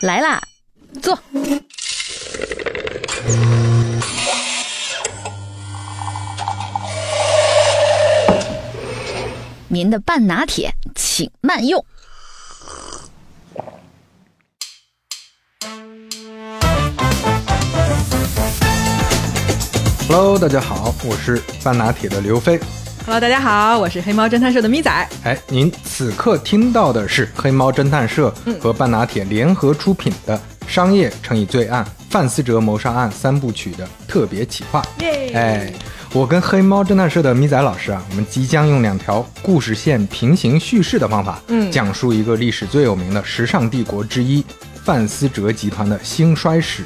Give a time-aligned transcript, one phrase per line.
[0.00, 0.40] 来啦，
[1.02, 1.18] 坐。
[9.68, 11.84] 您的半拿铁，请慢用。
[20.08, 22.58] Hello，大家好，我是半拿铁的刘飞。
[23.06, 25.08] Hello，大家好，我是黑猫侦探社的咪仔。
[25.24, 34.84] 哎，您此刻听到的是黑猫侦探社和半拿铁联合出品的商业乘以罪案范思哲谋杀案三部曲的特别企划。
[35.00, 35.32] 耶。
[35.34, 35.72] 哎，
[36.12, 41.72] 我跟黑猫侦探社的咪仔老师啊，我们即将用两条故事线平行叙事的方法，嗯。
[41.72, 44.44] 讲述一个历史最有名的时尚帝国之一
[44.84, 46.84] 范思哲集团的兴衰史，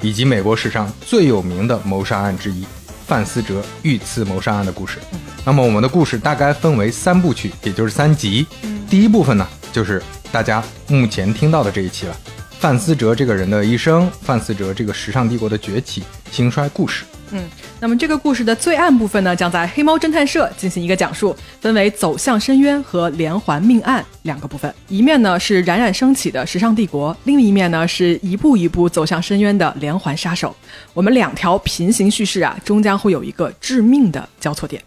[0.00, 2.66] 以及美国史上最有名的谋杀案之一
[3.12, 4.98] 范思哲遇刺谋杀案的故事。
[5.44, 8.46] 那么我们的故事大概分为三部曲，也就是三集。
[8.88, 12.16] 第一部分呢，就是大家目前听到的这一期了。
[12.58, 17.04] 范思哲这个人的一生，范思哲这个时尚帝国的崛起、兴衰故事。
[17.34, 17.42] 嗯，
[17.80, 24.72] 那么这个故事的罪案部分呢，将在黑猫侦探社进行一个讲述，分为走向深渊和连环命案两个部分。
[24.88, 30.54] 一面呢是冉冉升起的时尚帝国，另一面呢是一步一步走向深渊的连环杀手。
[30.92, 34.82] 我们两条平行叙事啊，终将会有一个致命的交错点。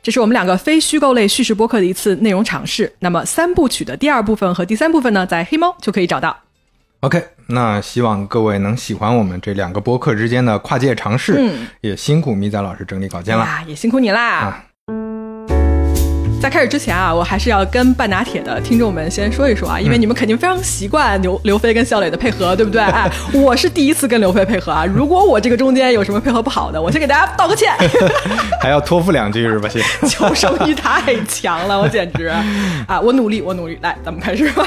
[0.00, 2.92] 这是我们两个非虚构类叙事播客的一次内容尝试。
[3.00, 6.38] 那么三部曲的第二部分和第三部分呢，在黑猫就可以找到。
[7.00, 13.44] OK，那希望各位能喜欢我们这两个播客之间的跨界尝试，嗯也辛苦米仔老师整理稿件了。
[13.44, 14.22] 啊，也辛苦你啦。
[14.38, 14.64] 啊
[16.42, 22.82] 在开始之前啊，我还是要跟半打铁的听众们先说一说啊，因为你们肯定非常习惯刘刘飞跟肖磊的配合，对不对？
[22.82, 27.72] 哎， 我是第一次跟刘飞配合啊，如果我这个中间有什么配合不好的，我先给大家道个歉。
[28.60, 29.66] 还要托付两句是吧？
[29.70, 29.80] 谢。
[30.06, 32.26] 求生欲太强了，我简直
[32.86, 33.00] 啊！
[33.00, 34.66] 我努力，我努力，来，咱们开始吧。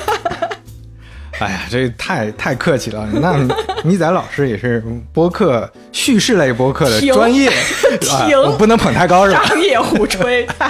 [1.39, 3.07] 哎呀，这太太客气了。
[3.13, 3.37] 那
[3.83, 7.49] 米仔老师也是播客叙事类播客的专业，
[8.11, 9.43] 啊我不能捧太高是吧？
[9.45, 10.69] 商业胡吹， 太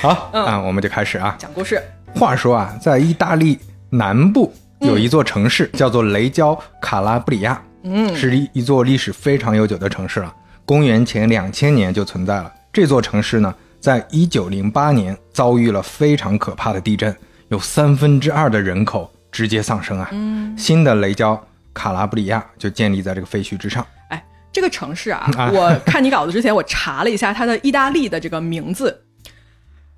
[0.00, 1.36] 好，啊，我们就开始啊。
[1.38, 1.80] 讲故事。
[2.14, 3.58] 话说啊，在意大利
[3.90, 10.32] 南部有一座城市、叫做雷焦卡拉布里亚，嗯，是一一座历史非常悠久的城市了，
[10.64, 12.52] 公元前两千年就存在了。
[12.72, 17.14] 这座城市呢，在一九零八年遭遇了非常可怕的地震，
[17.48, 20.08] 有三分之二的人口直接丧生啊。
[20.12, 23.84] 嗯，新的雷焦卡拉布里亚就建立在这个废墟之上。
[24.08, 29.02] 哎，这个城市啊 啊，我看你稿子之前，我查了一下它的意大利的这个名字。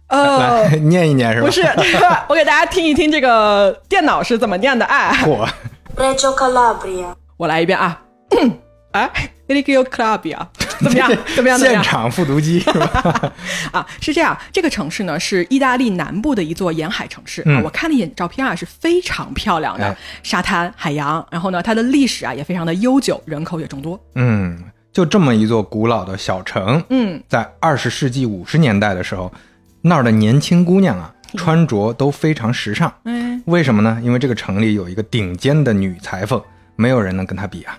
[0.09, 1.47] 呃，来念一念是吧？
[1.47, 1.63] 不是，
[2.31, 4.87] 我给大家听一听这个电脑是怎么念的。
[4.87, 5.47] 哎，我
[7.37, 8.01] 我来一遍啊。
[9.01, 10.45] 哎 e o Clubia，
[10.81, 11.11] 怎么样？
[11.37, 11.59] 怎么样？
[11.59, 11.81] 现？
[11.83, 13.33] 场复读机是吧？
[13.71, 23.99] 啊，是这样，这个城市呢是意大利南部的一座沿海城市、我看了一眼照片啊，是非常漂亮的，哎沙滩、海洋，然后呢，它的历史啊也非常的悠久，人口也众多。
[24.17, 24.59] 嗯，
[24.93, 29.33] 就这么一座古老的小城，嗯，在二十世纪五十年代的时候，
[29.83, 32.93] 那儿的年轻姑娘啊，穿着都非常时尚。
[33.05, 34.01] 嗯，为什么呢？
[34.03, 36.43] 因为这个城里有一个顶尖的女裁缝，
[36.75, 37.79] 没有人能跟她比啊。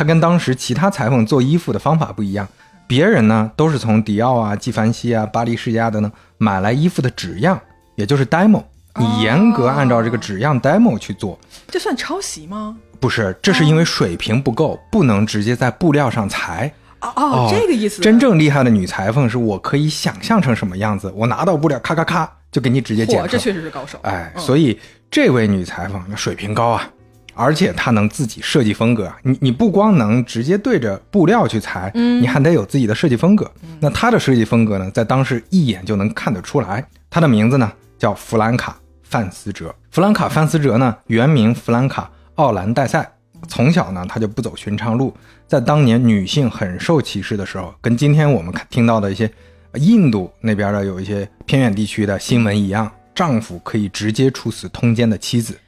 [0.00, 2.48] 她跟当时其他裁缝做衣服的方法不一样，
[2.86, 7.60] 别人呢都是从迪奥啊、纪梵希啊、巴黎世家的呢买来衣服的纸样，
[7.96, 8.62] 也就是 demo，
[8.96, 11.38] 你严格按照这个纸样 demo 去做。
[11.68, 12.78] 这算抄袭吗？
[12.98, 16.72] 不是，这是因为水平不够，不能直接在布料上裁。
[17.02, 18.00] 哦哦，这个意思。
[18.00, 23.98] 真正厉害的女裁缝是我可以想象成什么样子，我拿到布料咔咔咔就给你直接剪嚯，这确实是高手。
[24.04, 24.80] 哎，嗯所以
[25.10, 26.88] 这位女裁缝水平高啊，
[27.34, 29.16] 而且她能自己设计风格啊。
[29.22, 33.50] 你你不光能直接对着布料去裁，嗯你还得有自己的设计风格。
[33.80, 36.86] 那她的设计风格呢，在当时一眼就能看得出来。
[37.08, 39.74] 她的名字呢叫弗兰卡·范思哲。
[39.90, 42.02] 弗兰卡·范思哲呢，原名弗兰卡·
[42.36, 43.10] 奥兰戴塞。
[43.48, 45.16] 从小呢，他就不走寻常路，
[45.48, 49.28] 在当年女性很受歧视的时候，跟今天我们看听到的一些
[49.72, 55.58] 呃印度那边的有一些偏远地区的新闻一样，丈夫可以直接处死通奸的妻子。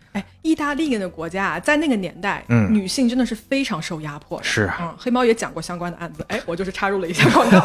[0.43, 4.45] 哎，意大利那个国家啊，在那个年代，嗯女性真的是非常受压迫的。
[4.45, 6.25] 是啊嗯，黑猫也讲过相关的案子。
[6.29, 7.65] 哎，我就是插入了一下广告。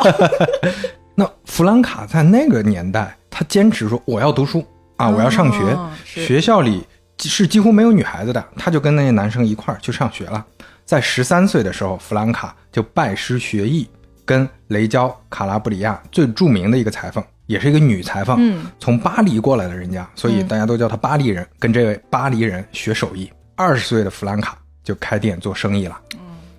[1.16, 4.66] 那弗兰卡在那个年代，她坚持说我要读书
[4.98, 6.86] 啊，我要上学，哦学校里
[7.20, 10.46] 是几乎没有女孩子的，她就跟那些男生一块儿去上学了。
[10.86, 13.90] 在十三岁的时候，弗兰卡就拜师学艺，
[14.24, 23.32] 跟雷焦卡拉布里亚最著名的一个裁缝，也是一个女裁缝，嗯从巴黎过来的人家，所以大家都叫她巴黎人，跟这位巴黎人学手艺。
[23.56, 26.00] 二十岁的弗兰卡就开店做生意了。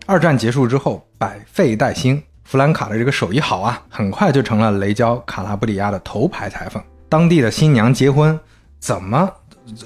[0.07, 6.83] 二战结束之后，百废待兴，弗兰卡的这个手艺好啊，很快就成了雷焦卡拉布里亚的头牌裁缝。
[7.09, 8.39] 当地的新娘结婚，
[8.81, 9.31] 怎么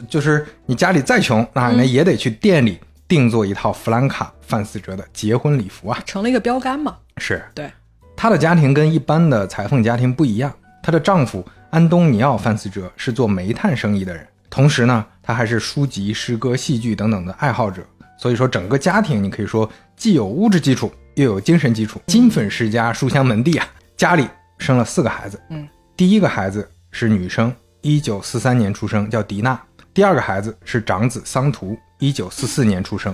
[0.08, 6.00] 就是你家里再穷啊，那也得去店里定做一套弗兰卡·范思哲的结婚礼服啊。
[6.06, 6.96] 成了一个标杆嘛。
[7.19, 7.70] 是对，
[8.16, 10.50] 他的家庭跟一般的裁缝家庭不一样，
[10.82, 17.82] 她的丈夫安东尼奥·范思哲是做煤炭生意的人，同时呢，他还是书籍、诗歌、戏剧等等的爱好者。
[18.19, 23.67] 所以说，整个家庭你可以说既有物质基础，又有精神基础，金粉世家，书香门第啊。
[23.96, 29.56] 家里生了四个孩子，嗯，第一个孩子是女生，一九四三年出生，叫迪娜；
[29.94, 33.12] 第二个孩子是长子桑图，一九四四年出生；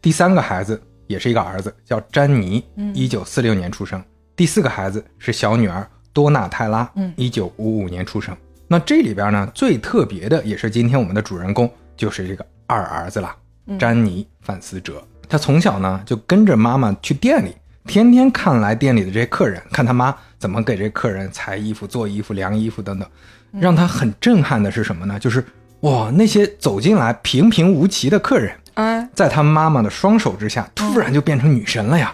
[0.00, 2.62] 第三个孩子也是一个儿子，叫詹妮，
[2.94, 4.00] 一九四六年出生；
[4.36, 8.36] 第四个孩子是小女儿多纳泰拉，嗯一九五五年出生。
[8.66, 13.36] 那这里边呢，最特别的也是今天我们的主人公，就是这个二儿子啦，
[13.78, 15.00] 詹妮·范思哲。
[15.28, 17.54] 他从小呢就跟着妈妈去店里，
[17.86, 23.08] 天天看来店里的这些客人，看他妈怎么给这客人裁衣服、做衣服、量衣服等等。
[23.52, 25.20] 让他很震撼的是什么呢？
[25.20, 25.44] 就是
[25.82, 32.12] 哇，那些走进来平平无奇的客人，哎，在他妈妈的双手之下，突然就变成女神了呀！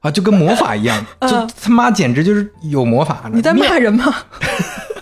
[0.00, 3.30] 啊，就跟魔法一样， 就他妈简直就是有魔法呢。
[3.34, 4.14] 你在骂人吗？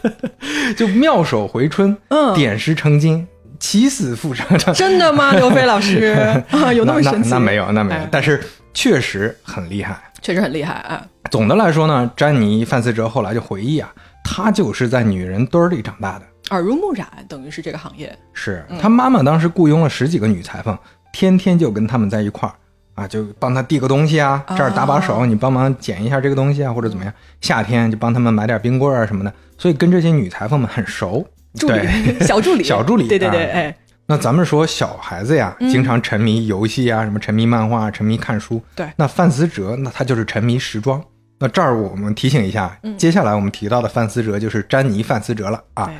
[0.76, 3.26] 就妙手回春，嗯点石成金，
[3.58, 4.46] 起死复生。
[4.75, 5.32] 真的吗？
[5.34, 6.14] 刘飞老师
[6.50, 7.31] 啊，有那么神奇？
[7.31, 10.00] 那没有，那没有，哎但是确实很厉害。
[10.22, 11.04] 确实很厉害啊。
[11.31, 13.92] 总的来说呢，詹妮·范思哲后来就回忆啊，
[14.25, 16.25] 她就是在女人堆儿里长大的。
[16.50, 18.16] 耳濡目染，等于是这个行业。
[18.32, 20.76] 是她妈妈当时雇佣了十几个女裁缝，
[21.12, 22.54] 天天就跟他们在一块儿
[22.96, 27.14] 啊，就帮他递个东西啊，这儿搭把手，你帮忙捡一下这个东西啊，或者怎么样。
[27.40, 31.25] 夏天就帮他们买点冰棍儿啊什么的，所以跟这些女裁缝们很熟。
[31.54, 33.76] 助理对，小助理， 小助理对对对，啊哎，
[34.06, 38.60] 那咱们说小孩子呀，经常沉迷游戏啊，什么沉迷漫画、沉迷看书。
[38.75, 41.02] 对那范思哲，那他就是沉迷时装。
[41.38, 45.90] 那这儿我们提醒一下，接下来我们提到的范思哲就是詹妮·范思哲了啊。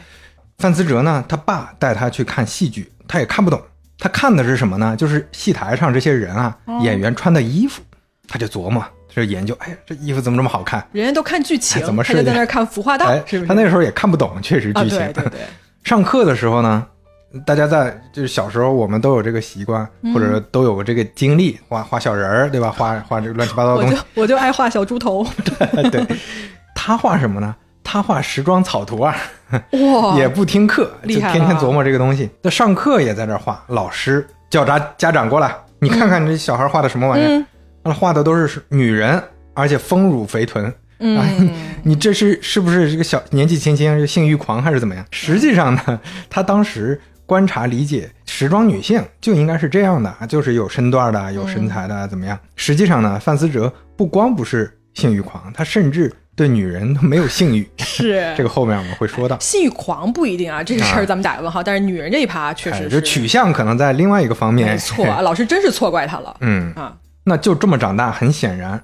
[0.58, 3.60] 范思哲呢，他爸带他去看戏剧，他也看不懂，
[3.98, 4.94] 他看的是什么呢？
[4.96, 7.82] 就是戏台上这些人啊，演员穿的衣服，
[8.28, 10.87] 他就琢磨，就研究，哎呀，这衣服怎么这么好看？
[10.93, 13.48] 人家都看剧情，哎怎么他就在那儿看服化道哎，是不是？
[13.48, 14.98] 他那个时候也看不懂，确实啊，剧情。
[14.98, 15.40] 对对对，
[15.84, 16.87] 上课的时候呢，
[17.46, 22.70] 大家在就是小时候我们都有这个习惯，嗯或者都有过这个经历，画画小人儿，对吧？
[22.70, 24.22] 画画这个乱七八糟的东西我就。
[24.22, 25.26] 我就爱画小猪头，
[25.90, 26.06] 对，
[26.75, 27.54] 他画什么呢？
[27.88, 29.17] 他画时装草图啊，
[29.53, 32.29] 哇， 也不听课，就天天琢磨这个东西。
[32.43, 37.29] 那上课也在这画，老师叫家家长过来，你看看这小孩画的什么玩意儿？
[37.85, 39.23] 嗯画的都是女人，
[39.55, 40.75] 而且丰乳肥臀。
[40.99, 41.33] 嗯哎，
[41.85, 45.06] 你这是是不是这个小年纪轻轻是性欲狂还是怎么样？
[45.12, 52.37] 实际上呢，他当时观察理解时装女性就应该是这样的，就是有身段的，有身材的，怎么样？
[52.56, 57.69] 实际上呢，范思哲不光不是性欲狂，他甚至对女人都没有性欲。
[57.79, 59.37] 是这个后面我们会说到。
[59.41, 61.62] 性欲狂不一定啊，这个事啊儿咱们打个问号。
[61.62, 64.69] 但是女人这一趴确哎，实就是取向可能在另外一个方面。
[64.69, 66.97] 没错啊，老师真是错怪他了嗯，啊。
[67.25, 68.81] 那就这么长大，很显然，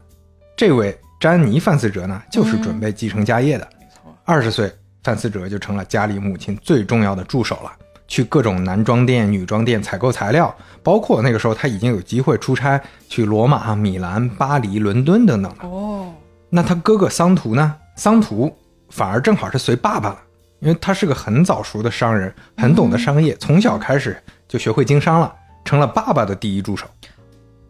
[0.57, 3.69] 这位詹妮·范思哲呢，就是准备继承家业的。
[3.79, 4.73] 没错，二十岁，
[5.05, 7.71] 范思哲就成了家里母亲最重要的助手了，
[8.09, 10.53] 去各种男装店、女装店采购材料，
[10.83, 15.59] 包括那个时候他已经有机会出差去罗马、米兰、巴黎、伦敦等等了。
[15.63, 16.13] 哦，
[16.55, 17.75] 那他哥哥桑图呢？
[17.97, 18.55] 桑图
[18.91, 20.19] 反而正好是随爸爸了，
[20.61, 25.35] 因为他是个很早熟的商人，很懂得商业，从小开始就学会经商了，
[25.65, 26.87] 成了爸爸的第一助手。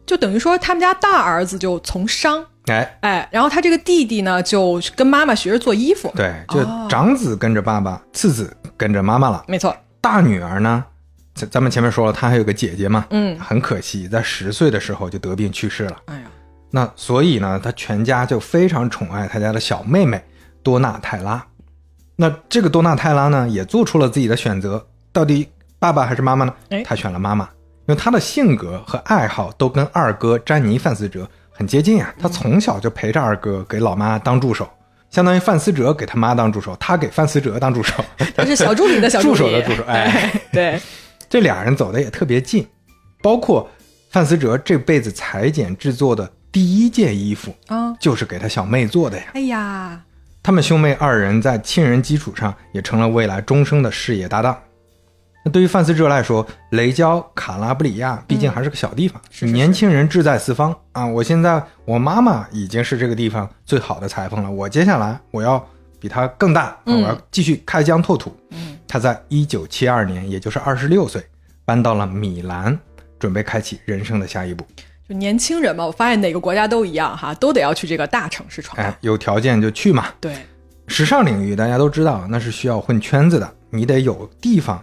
[0.05, 6.12] 就等于说他们家大儿子就从商，哎，哎，然后他这个弟弟呢就跟妈妈学着做衣服。
[6.17, 9.45] 对，就哦长子跟着爸爸，次子跟着妈妈了。
[9.47, 10.85] 没错，大女儿呢，
[11.35, 15.97] 咱咱们前面说了，她还有个姐姐嘛，嗯很可惜，在十岁的时候就得病去世了。
[16.07, 16.27] 哎呀，
[16.75, 20.21] 那所以呢，他全家就非常宠爱他家的小妹妹
[20.62, 21.47] 多纳泰拉。
[22.17, 25.49] 那这个多纳泰拉呢，也做出了自己的选择，到底
[25.79, 26.83] 爸爸还是妈妈呢哎？
[26.83, 27.45] 她选了妈妈，
[27.87, 32.14] 因为他的性格和爱好都跟二哥詹妮·范思哲很接近啊。
[32.19, 34.67] 他从小就陪着二哥给老妈当助手，
[35.11, 38.02] 相当于范思哲给他妈当助手，他给范思哲当助手。
[38.35, 40.81] 他是小助理的小助理 手的助手，哎， 对，
[41.29, 42.67] 这俩人走的也特别近，
[43.21, 43.69] 包括
[44.11, 49.25] 范思哲这辈子裁剪制作的第一件衣服，啊，就是给他小妹做的呀。
[49.32, 49.99] 哎呀，
[50.42, 54.56] 他们兄妹二人在亲人基础上也成了未来终生的事业搭档。
[55.44, 61.04] 那对于范思哲来说，雷焦卡拉布里亚毕竟还是个小地方，嗯是是年轻人志在四方啊！
[61.04, 65.66] 我现在我妈妈已经是这个地方最好的裁缝了，我接下来我要
[65.99, 68.37] 比她更大，我要继续开疆拓土。
[68.50, 71.25] 嗯，他在一九七二年，也就是二十六岁，
[71.64, 72.78] 搬到了米兰，
[73.18, 74.64] 准备开启人生的下一步。
[75.12, 78.87] 就年轻人嘛，我发现哪个国家都一样哈，都得要去这个大城市闯荡。
[78.87, 80.07] 哎，有条件就去嘛。
[80.19, 80.35] 对，
[80.87, 84.83] 时尚领域大家都知道，那是需要混圈子的，你得有地方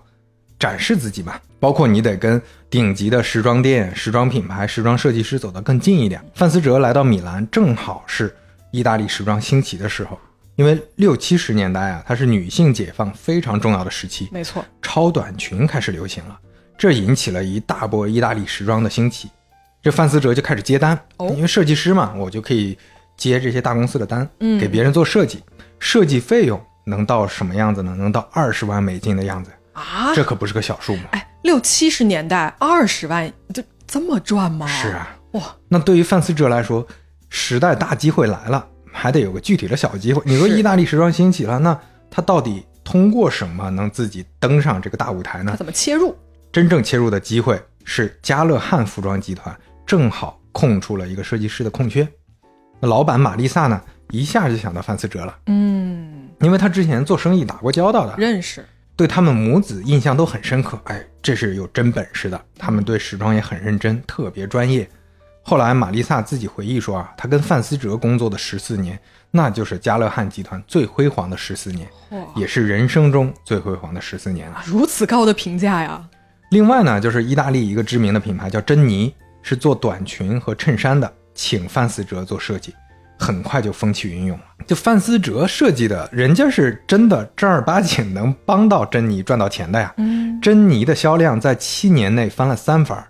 [0.60, 6.24] 展示自己嘛，包括你得跟顶级的时装店、时装品牌、时装设计师走得更近一点。
[6.36, 8.36] 范思哲来到米兰，正好是
[8.72, 10.20] 意大利时装兴起的时候，
[10.58, 16.38] 因为六七十年代啊，它是女性解放非常重要的时期，没错，超短裙开始流行了，
[16.78, 19.28] 这引起了一大波意大利时装的兴起。
[19.82, 22.78] 这范思哲就开始接单，哦因为设计师嘛，我就可以
[23.16, 25.42] 接这些大公司的单，嗯给别人做设计，
[25.80, 27.96] 设计费用能到什么样子呢？
[27.98, 31.02] 能到二十万美金的样子，啊，这可不是个小数目。
[31.12, 34.68] 哎，六七十年代二十万，就这么赚吗？
[34.68, 36.86] 是，啊，哇，那对于范思哲来说，
[37.30, 40.22] 时代大机会来了，还得有个具体的小机会。
[40.26, 41.80] 你说意大利时装兴起了，那
[42.12, 45.58] 他到底通过什么能自己登上这个大舞台呢他？
[45.58, 46.14] 怎么切入？
[46.52, 49.56] 真正切入的机会是加勒汉服装集团
[49.90, 52.08] 正好空出了一个设计师的空缺。
[52.80, 53.82] 那老板玛丽萨呢，
[54.12, 58.64] 一下就想到范思哲了，嗯，因为他之前做生意打过交道的，认识，
[58.96, 60.80] 对他们母子印象都很深刻。
[60.84, 64.88] 哎，这是有真本事的，他们对时装也很认真，特别专业。
[65.42, 69.00] 后来玛丽萨自己回忆说啊，她跟范思哲工作的十四年，
[69.32, 74.64] 那就是加勒汉集团最辉煌的十四年，哇，也是人生中最辉煌的十四年啊。
[74.68, 76.08] 如此高的评价呀！
[76.52, 82.74] 另外呢，就是意大利一个知名的品牌叫珍妮，是做短裙和衬衫的，请范思哲做设计，
[83.18, 84.44] 很快就风起云涌了。
[84.68, 89.94] 就范思哲设计的，人家是真的正儿八经能帮到珍妮赚到钱的呀。
[89.98, 93.04] 嗯，珍妮的销量在七年内翻了三番，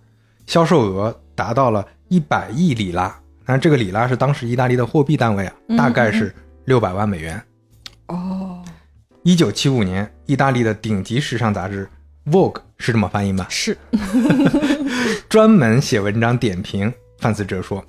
[0.45, 3.07] 销售额达到了一百亿里拉。
[3.45, 6.33] 当然，这个里拉是当时意大利的货币单位啊，大概是
[6.65, 7.41] 六百万美元。
[8.07, 8.63] 哦，
[9.23, 11.89] 一九七五年，意大利的顶级时尚杂志
[12.31, 13.47] 《Vogue》是这么翻译吗？
[13.49, 13.75] 是，
[15.29, 17.85] 专门写文章点评范思哲说：“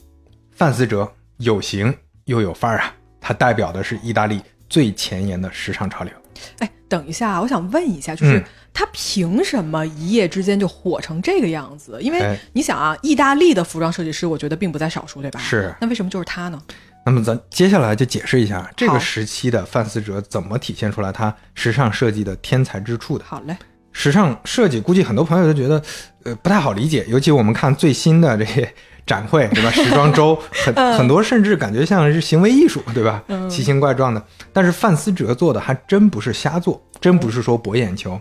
[0.53, 1.93] 范思哲有型
[2.27, 6.13] 又有范儿啊，他代表的是意大利最前沿的时尚潮流。
[6.59, 11.99] 哎，等一下，我想问一下，就是、嗯他凭什么一夜之间就火成这个样子？
[12.01, 15.41] 因为哎你想啊，意大利的服装设计师，我觉得并不在少数，对吧？
[15.41, 16.63] 是那为什么就是他呢？
[17.05, 23.25] 那么咱接下来就解释一下这个时期的范思哲怎么体现出来他时尚设计的天才之处的。
[23.25, 23.57] 好嘞，
[23.93, 25.83] 时尚设计估计很多朋友都觉得，
[26.25, 28.73] 呃，不太好理解，尤其我们看最新的这些
[29.07, 29.71] 展会，对吧？
[29.71, 33.23] 时装周 很很多甚至感觉像是行为艺术，对吧？
[33.49, 34.25] 奇形怪状的。
[34.53, 38.21] 但是范思哲做的还真不是瞎做，真不是说博眼球，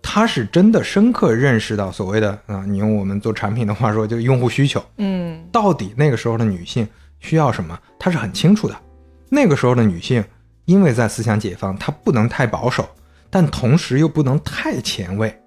[0.00, 6.86] 他是真的深刻认识到所谓的啊、你用我们做产品的话说，就是用户需求，嗯，到底那个时候的女性
[7.18, 8.76] 需要什么，他是很清楚的。
[9.30, 10.24] 那个时候的女性，
[10.64, 12.88] 因为在思想解放，她不能太保守，
[13.30, 15.38] 但同时又不能太前卫，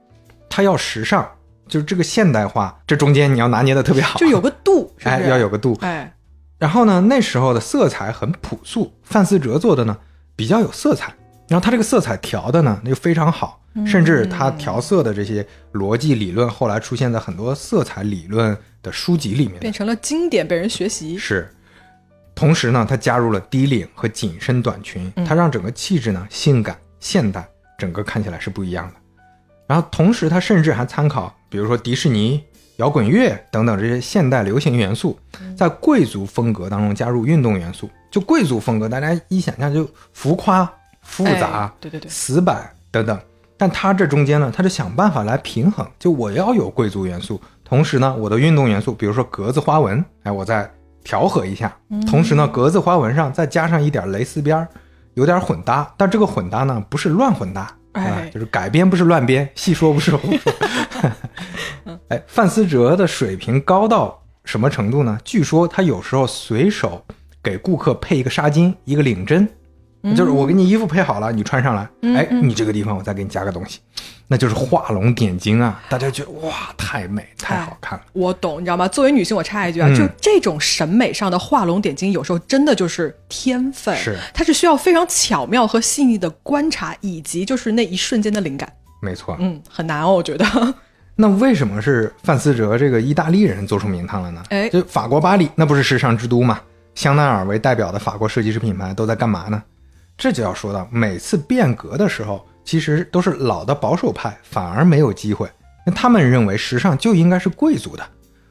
[0.50, 1.28] 它要时尚，
[1.68, 5.22] 就是这个现代化，这中间你要拿捏的特别好，就有个度， 哎？
[5.28, 5.78] 要有个度。
[5.82, 6.14] 哎，
[6.58, 9.98] 然后呢，那时候的色彩很朴素，范思哲做的呢
[10.36, 11.14] 比较有色彩，
[11.48, 19.60] 然后他这个色彩调的呢又非常好，甚至他调色的这些逻辑理论后来出现在很多色彩理论的书籍里面。
[19.60, 21.18] 变成了经典，被人学习。
[21.18, 21.52] 是，
[22.36, 27.48] 同时呢，他加入了低领和紧身短裙，他让整个气质呢性感现代，
[27.82, 28.94] 整个看起来是不一样的。
[29.68, 32.44] 然后同时，他甚至还参考，比如说迪士尼、
[32.76, 35.18] 摇滚乐等等这些现代流行元素，
[35.58, 37.90] 在贵族风格当中加入运动元素。
[38.12, 40.72] 就贵族风格，大家一想象就浮夸、
[41.02, 43.18] 复杂、哎对对对死板等等。
[43.58, 50.70] 但他这中间呢，他就想办法来平衡，就我要有贵族元素，同时呢，我的运动元素，比如说格子花纹，哎，我再
[51.04, 51.74] 调和一下，
[52.10, 54.68] 同时呢，格子花纹上再加上一点蕾丝边儿，
[55.15, 60.53] 有点混搭，但这个混搭呢，不是乱混搭，哎啊就是改编不是乱编， 细说不是胡说。
[62.10, 65.18] 哎，范思哲的水平高到什么程度呢？
[65.24, 67.03] 据说他有时候随手
[67.44, 69.48] 给顾客配一个纱巾，一个领针，
[70.15, 73.80] 就是我给你衣服配好了，你穿上来，哎，你这个地方我再给你加个东西，
[74.32, 75.84] 那就是画龙点睛啊！
[75.90, 78.06] 大家觉得哇，太美，太好看了。
[78.14, 78.88] 我懂，你知道吗？
[78.88, 88.72] 作为女性，我插一句啊，嗯就这种审美上的画龙点睛，有时候真的就是天分，是它是需要非常巧妙和细腻的观察，以及就是那一瞬间的灵感。
[89.02, 90.46] 没错，嗯，很难哦，我觉得。
[91.18, 94.42] 那为什么是范思哲这个意大利人做出名堂了呢？
[94.48, 96.62] 哎就法国巴黎，那不是时尚之都吗？
[96.96, 99.62] 香奈儿为代表的法国设计师品牌都在干嘛呢？
[100.18, 105.46] 这就要说到每次变革的时候，其实都是老的保守派反而没有机会。
[105.86, 108.10] 那他们认为时尚就应该是贵族的，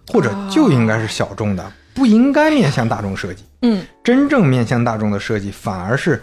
[0.08, 3.44] 或者就应该是小众的，不应该面向大众设计。
[3.62, 6.22] 嗯，真正面向大众的设计，反而是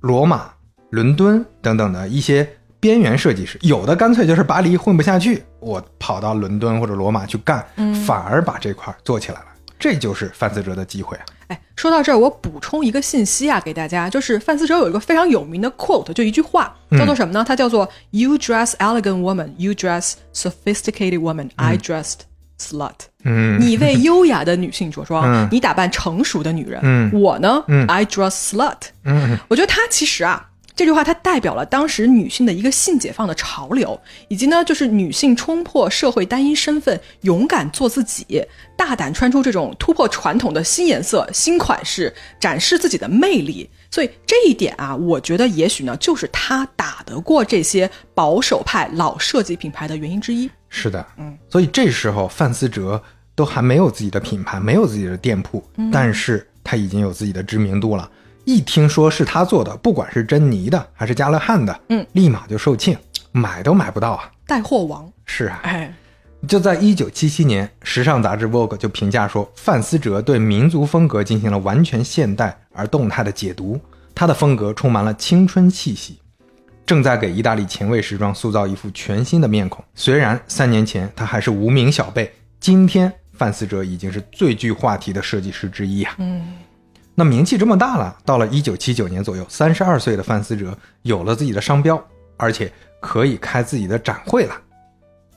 [0.00, 0.50] 罗马、
[0.90, 2.46] 伦敦等等的一些
[2.78, 7.66] 边缘设计师，有的干脆就是巴黎混不下去，我跑到伦敦或者罗马去干，
[8.06, 9.46] 反而把这块儿做起来了。
[9.78, 11.24] 这就是范思哲的机会啊！
[11.50, 17.44] 哎，说到这儿，我补充一个信息啊，给大家，就是范思哲有一个非常有名的 quote，就一句话，叫做什么呢？
[17.46, 22.20] 它叫做 “You dress elegant woman, you dress sophisticated woman, I dressed
[22.58, 22.92] slut。”
[23.24, 26.80] 嗯，你为优雅的女性着装，嗯你打扮成熟的女人。
[26.84, 28.76] 嗯我呢、嗯 i dress slut。
[29.04, 30.46] 嗯我觉得他其实啊，
[30.80, 38.42] 这句话它代表了当时女性的一个性解放的潮流，以及呢，就是女性冲破社会单一身份，勇敢做自己，
[38.78, 42.10] 大胆穿出这种突破传统的新颜色、新款式，
[42.40, 43.68] 展示自己的魅力。
[43.90, 50.50] 所以这一点啊，我觉得也许呢，就是她打得过这些保守派老设计品牌的原因之一。
[50.70, 52.98] 是的，嗯，所以这时候范思哲
[53.34, 58.10] 都还没有自己的品牌，没有自己的店铺，但是他已经有自己的知名度了。
[58.50, 62.98] 一听说是他做的，不管是珍妮的还是加勒汉的，嗯，立马就售罄，
[63.30, 64.28] 买都买不到啊。
[64.44, 65.94] 带货王，是啊，哎，
[66.48, 73.80] 就在一九七七年，时尚杂志 Vogue 就评价说，范思哲对民族风格进行了完全现代而动态的解读，
[74.16, 76.18] 他的风格充满了青春气息，
[76.84, 79.84] 正在给意大利前卫时装塑造一副全新的面孔。
[79.94, 86.16] 虽然三年前他还是无名小辈，今天范思哲已经是最具话题的设计师之一啊。
[86.18, 86.54] 嗯，
[87.20, 92.02] 那名气这么大了，到了一九七九年左右，三十二岁的范思哲有了自己的商标，
[92.38, 94.54] 而且可以开自己的展会了。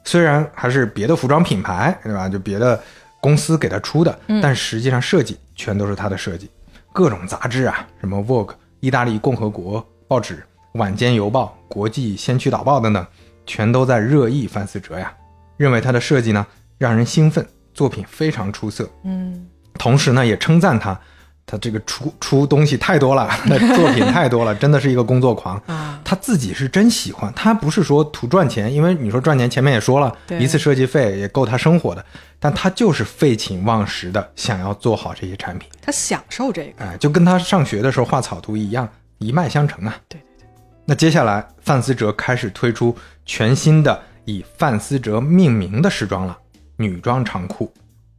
[0.05, 2.29] 虽然还是别的服装品牌，对吧？
[2.29, 2.81] 就别的
[3.19, 6.49] 公司给他出的，但实际上设计全都是他的设计。
[6.93, 10.41] 各种杂志啊，什么 Vogue、意大利共和国报纸、
[10.75, 13.05] 晚间邮报、国际先驱导报等等，
[13.45, 15.11] 全都在热议范思哲呀，
[15.57, 16.47] 认为他的设计呢
[16.77, 18.89] 让人兴奋，作品非常出色。
[19.03, 19.45] 嗯，
[19.77, 20.97] 同时呢，也称赞他，
[21.45, 23.29] 他这个出出东西太多了，
[23.75, 25.99] 作品太多了，真的是一个工作狂啊。
[26.03, 32.05] 他自己是真喜欢，他不是说图赚钱，因为你说赚钱，前面也说了，一次设计费也够他生活的，
[32.39, 36.85] 但他就是废寝忘食的想要做好这些产品，他享受这个。
[36.85, 39.95] 哎，就跟他上学的时候画草图一样，一脉相承啊。
[40.07, 40.47] 对对对。
[40.85, 42.95] 那接下来，范思哲开始推出
[43.25, 46.37] 全新的以范思哲命名的时装了，
[46.77, 47.71] 女装长裤，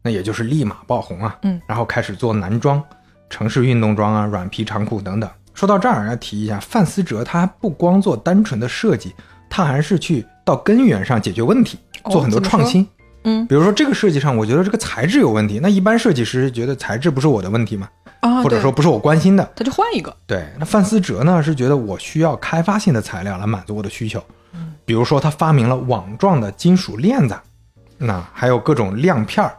[0.03, 1.39] 那也就是立马爆红啊。
[1.43, 2.83] 嗯，然后开始做男装、
[3.31, 5.29] 城市运动装啊、软皮长裤等等。
[5.55, 9.15] 说到这儿，要提一下，范思哲他不光做单纯的设计，
[9.49, 12.87] 他还是去到根源上解决问题，哦做很多创新。
[13.27, 17.89] 嗯比如说这个设计上，我觉得这个材质有问题，那一般设计师觉得材质不是我的问题嘛，
[18.21, 20.15] 啊，或者说不是我关心的，他就换一个。
[20.27, 27.35] 对，那范思哲呢是觉得我需要开发性的材料来满足我的需求，嗯比如说他发明了网状的金属链子，
[27.97, 29.57] 那还有各种亮片儿，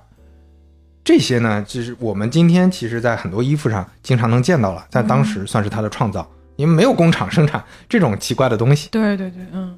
[1.05, 8.89] 这些呢，就是我们今天其实在很多衣服上经常能见到了，在当时算是他的创造，因为没有工厂生产 这种奇怪的东西。
[8.89, 9.77] 对对对， 嗯，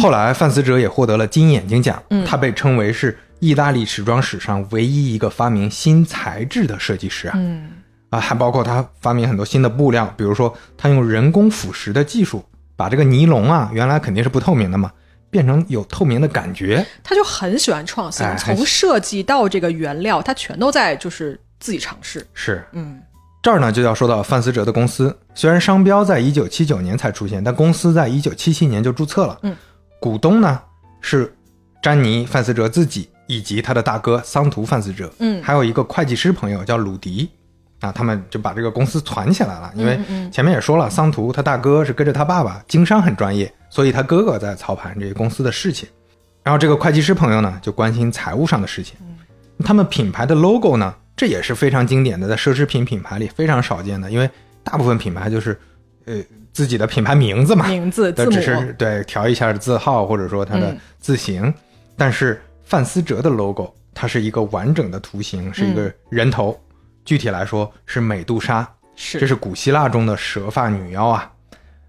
[0.00, 2.24] 后来范思哲也获得了金眼睛奖，嗯。
[2.24, 7.34] 他被称为是意大利时装史上唯一一个发明新材质的设计师啊。
[7.36, 7.70] 嗯，
[8.10, 12.44] 啊，还包括他发明很多新的布料，比如说他用人工腐蚀的技术，
[12.76, 14.92] 把这个尼龙啊，原来肯定是不透明的嘛，
[15.30, 16.84] 变成有透明的感觉。
[17.02, 22.26] 他就很喜欢创新，哎从设计到这个原料，他全都在就是自己尝试。
[22.34, 23.00] 是嗯，
[23.42, 29.38] 这儿呢，就要说到范思哲的公司，虽然商标在一九七九年才出现，但公司在一九七七年就注册了。
[29.42, 29.56] 嗯，
[30.00, 30.60] 股东呢
[31.00, 31.32] 是
[31.82, 37.30] 詹妮范思哲自己以及他的大哥桑图范思哲，嗯还有一个会计师朋友叫鲁迪。
[37.80, 45.88] 啊，他们就把这个公司团起来了，因为嗯嗯前面也说了，桑图他大哥是跟着他爸爸，经商很专业，所以他哥哥在操盘这个公司的事情。
[46.42, 48.96] 然后这个会计师朋友呢，就关心财务上的事情。
[49.64, 54.30] 他们品牌的 logo 呢，这也是非常经典的，在奢侈品品牌里非常少见的，因为
[54.62, 55.58] 大部分品牌就是，
[56.06, 60.78] 呃，自己的品牌名字嘛，名字字只是对调一下字号或者说它的嗯。
[61.00, 61.52] 字形，
[61.96, 66.58] 但是范思哲的 logo 它是一个完整的图形，是一个人头，
[67.04, 69.18] 具体来说是美杜莎，是。
[69.18, 71.30] 这是古希腊中的蛇发女妖啊。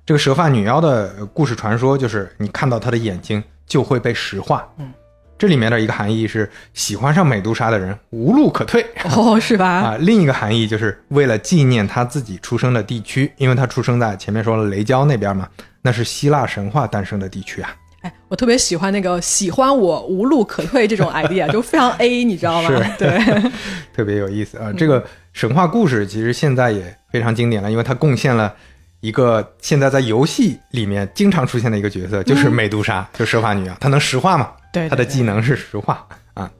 [0.09, 4.67] 这个蛇发女妖的呃故事传说就是，你看到她的眼睛就会被石化。
[4.79, 4.91] 嗯，
[5.37, 8.83] 这里面的一个含义是，喜欢上美杜莎的人无路可退
[9.15, 9.67] 哦，是吧？
[9.67, 9.97] 啊。
[9.99, 15.47] 另一个含义就是为了纪念她自己出生的地区，因为她出生在前面说了雷焦那边嘛，
[15.83, 17.69] 那是希腊神话诞生的地区啊。
[18.01, 22.67] 哎，我特别喜欢那个喜欢我无路可退这种 idea，就非常 A， 你知道吗？
[22.67, 23.51] 是对，
[23.95, 24.73] 特别有意思啊！
[24.75, 28.55] 这个神话故事其实现在也非常经典了，因为它贡献了
[29.01, 34.51] 一个现在在游戏里面经常出现的一个角色，就是美杜莎，就蛇发女啊，她能石化嘛？
[34.73, 36.51] 对对她的技能是石化啊。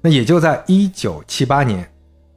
[0.00, 1.90] 那也就在一九七八年，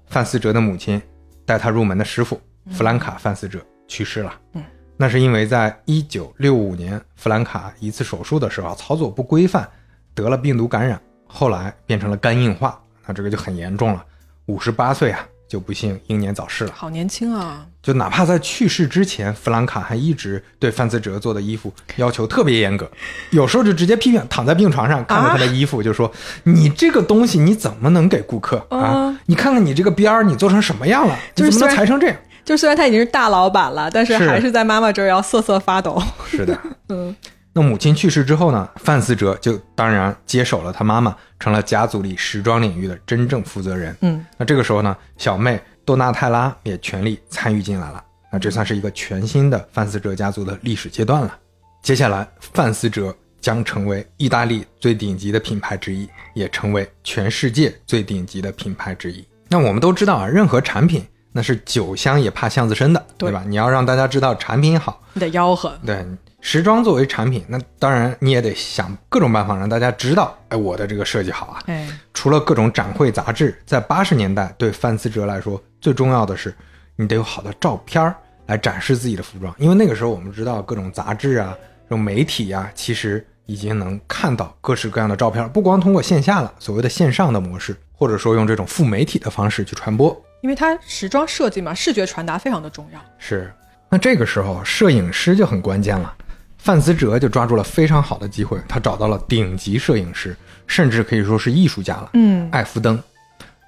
[0.08, 1.02] 范思哲的母亲
[1.46, 2.40] 带他入门的师傅
[2.72, 4.34] 弗兰卡·范思哲去世了。
[4.54, 4.64] 嗯，
[4.96, 9.70] 那是因为在一九六五年弗兰卡一次手术的时候操作不规范，
[10.16, 14.04] 得了病毒感染，后来变成了肝硬化，那这个就很严重了。
[14.48, 16.72] 五十八岁啊，就不幸英年早逝了。
[16.74, 17.68] 好年轻啊！
[17.82, 22.90] 就哪怕在去世之前，弗兰卡还一直对范思哲做的衣服要求特别严格，
[23.30, 26.12] 有时候就直接批评躺在病床上看着他的衣服，就说
[26.44, 29.20] ：“你这个东西你怎么能给顾客啊啊？
[29.28, 31.18] 你看看你这个边儿，你做成什么样了？
[31.36, 37.16] 你怎么能裁成这样就虽然他已经是大老板了，但是是还是在妈妈这儿要瑟瑟发抖。？”是的，嗯，
[37.54, 43.96] 那母亲去世之后呢，范思哲就当然接手了他妈妈，成了家族里时装领域的真正负责人。
[44.02, 48.04] 嗯，那这个时候呢，小妹多纳泰拉也全力参与进来了。
[48.32, 51.36] 那这算是一个全新的范思哲家族的历史阶段了。
[51.82, 59.28] 接下来，范思哲将成为意大利最顶级的品牌之一，也成为全世界最顶级的品牌之一。
[59.48, 63.44] 那我们都知道啊，任何产品那是酒香也怕巷子深的，对对吧？
[63.48, 65.76] 你要让大家知道产品好，你得吆喝。
[65.84, 66.06] 对，
[66.40, 71.64] 时装作为产品，那当然你也得想各种办法让大家知道，哎，我的这个设计好啊。
[71.66, 76.54] 哎，除了各种展会杂志，在八十年代对范思哲来说，最重要的是
[76.96, 78.16] 你得有好的照片儿
[78.48, 90.16] 来展示自己的服装，因为那个时候我们知道各种杂志啊、这种媒体啊，其实已经能看到各式各样的照片，不光通过线下了，所谓的线上的模式，或者说用这种副媒体的方式去传播。
[90.42, 93.00] 因为它时装设计嘛，视觉传达非常的重要。
[93.18, 93.54] 是，
[93.90, 96.14] 那这个时候摄影师就很关键了。
[96.58, 100.36] 范思哲就抓住了非常好的机会，他找到了顶级摄影师，
[100.68, 102.10] 甚至可以说是艺术家了。
[102.14, 103.02] 嗯，艾夫登，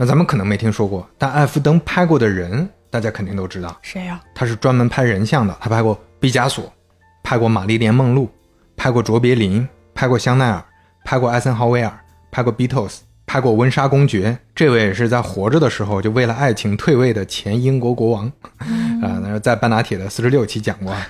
[0.02, 5.56] 那咱们可能没听说过，但艾弗登拍过的人，大家肯定都知道，谁呀、他是专门拍人像的。
[5.62, 6.74] 他拍过毕加索，
[7.22, 8.28] 拍过玛丽莲梦露，
[8.76, 10.66] 拍过卓别林，拍过香奈儿，
[11.06, 11.96] 拍过艾森豪威尔，
[12.32, 14.36] 拍过 Beatles，拍过温莎公爵。
[14.56, 18.26] 这位也是在活着的时候就为了爱情退位的前英国国王，
[18.58, 21.08] 啊、那在半打铁的四十六期讲过啊。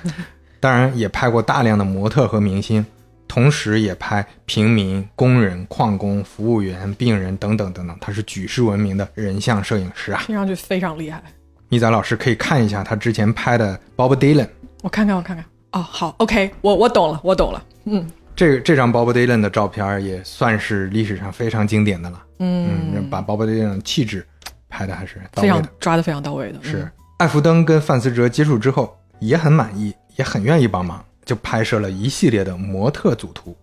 [0.60, 2.86] 当然也拍过大量的模特和明星，
[3.32, 7.98] 同时也拍平民、工人、矿工、服务员、病人等等等等。
[8.02, 10.22] 他是举世闻名的人像摄影师啊。
[10.26, 11.24] 听上去非常厉害。
[11.70, 14.50] 米仔老师可以看一下他之前拍的 Bob Dylan，
[14.82, 15.46] 我看看，我看看。
[15.72, 17.64] 哦，好，OK，我我懂了，我懂了。
[17.86, 22.22] 嗯这这张 Bob Dylan 的照片也算是历史上非常经典的了。
[22.40, 24.28] 嗯，嗯，把 Bob Dylan 的气质
[24.68, 25.70] 拍的还是到非常的。
[25.80, 26.60] 抓的非常到位的。
[26.64, 33.56] 嗯是，艾弗登跟范思哲接触之后也很满意，也很愿意帮忙，就拍摄了一系列的模特组图，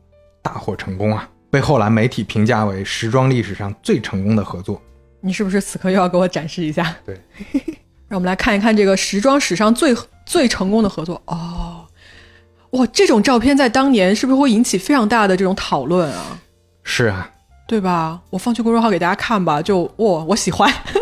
[0.42, 1.29] 大获成功啊！
[1.51, 4.81] 被后来媒体评价为时装历史上最成功的合作。
[5.21, 6.94] 你是不是此刻又要给我展示一下？
[7.05, 7.18] 对，
[8.07, 11.87] 让我们来看一看这个时装史上最最成功的合作哦。
[12.73, 16.38] 哇，这种照片在当年是不是会引起非常大的这种讨论啊？
[16.85, 17.31] 是啊，
[17.66, 18.21] 对吧？
[18.29, 19.62] 我放去公众号给大家看吧。
[19.62, 20.98] 就哇，我喜欢，我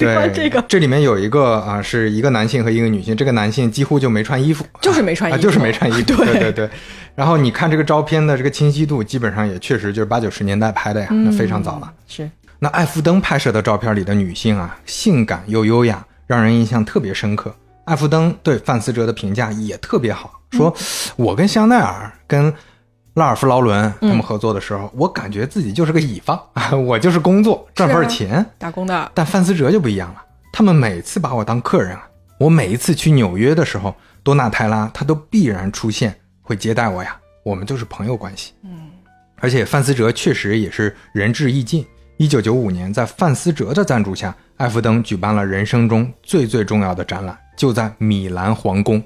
[0.00, 0.64] 喜对欢这个。
[0.66, 6.02] 这里面有一个啊，是一个男性和一个女性，这个男性几乎就没穿衣服，就是没穿衣服啊，就是没穿衣服。
[6.16, 6.70] 对对对对。
[7.14, 11.92] 然后你看这个照片的这个清晰度，基本上也确实就是八九十年代拍的呀，那非常早了。
[12.08, 17.54] 是，那艾夫登拍摄的照片里的女性啊，性感又优雅，让人印象特别深刻。
[17.84, 20.72] 艾夫登对范思哲的评价也特别好，说
[21.16, 22.52] ：“我跟香奈儿、跟
[23.14, 26.40] 拉尔夫劳伦他们合作的时候，我感觉自己就是个乙方，
[26.86, 28.44] 我就是工作赚份钱。
[28.58, 29.10] 打工的。
[29.14, 38.52] 但范思哲就不一样了，他们每次把我当客人啊，我每一次去纽约的时候，多纳泰拉他都必然出现，会接待我呀，我们就是朋友关系。
[38.62, 38.90] 嗯，
[39.36, 41.84] 而且范思哲确实也是仁至义尽。
[42.16, 49.02] 一九九五年，在范思哲的赞助下，艾弗登举办了人生中最最重要的展览，就在米兰皇宫，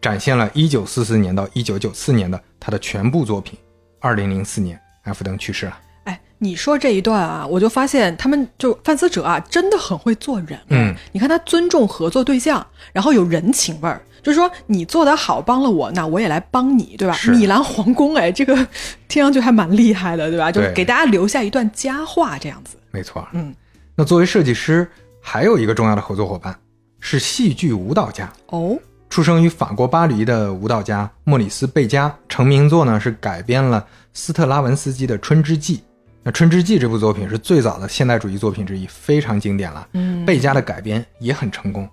[0.00, 3.58] 展现了一九四四年到一九九四年的他的全部作品。
[4.00, 5.78] 二零零四年，艾弗登去世了。
[6.04, 10.58] 哎，你说这一段啊，我就发现他们就范思哲啊，真的很会做人。
[10.68, 17.16] 嗯，你看他尊重合作对象，然后有人情味儿，就是说你做得好，帮了我，那我也来帮你，对吧？
[17.32, 18.54] 米兰皇宫，哎，这个
[19.08, 20.52] 听上去还蛮厉害的，对吧？
[20.52, 22.76] 就是给大家留下一段佳话，这样子。
[22.92, 23.52] 没错，嗯，
[23.96, 24.88] 那作为设计师，
[25.20, 26.56] 还有一个重要的合作伙伴
[27.00, 28.32] 是戏剧舞蹈家。
[28.50, 28.78] 哦，
[29.16, 35.78] 出生于法国巴黎的舞蹈家莫里斯·贝加，成名作呢是改编了斯特拉文斯基的《春之祭》。
[36.22, 39.88] 那《春之祭》这部作品是最早的现代主义作品之一，非常经典了。
[39.94, 41.88] 嗯，贝加的改编也很成功。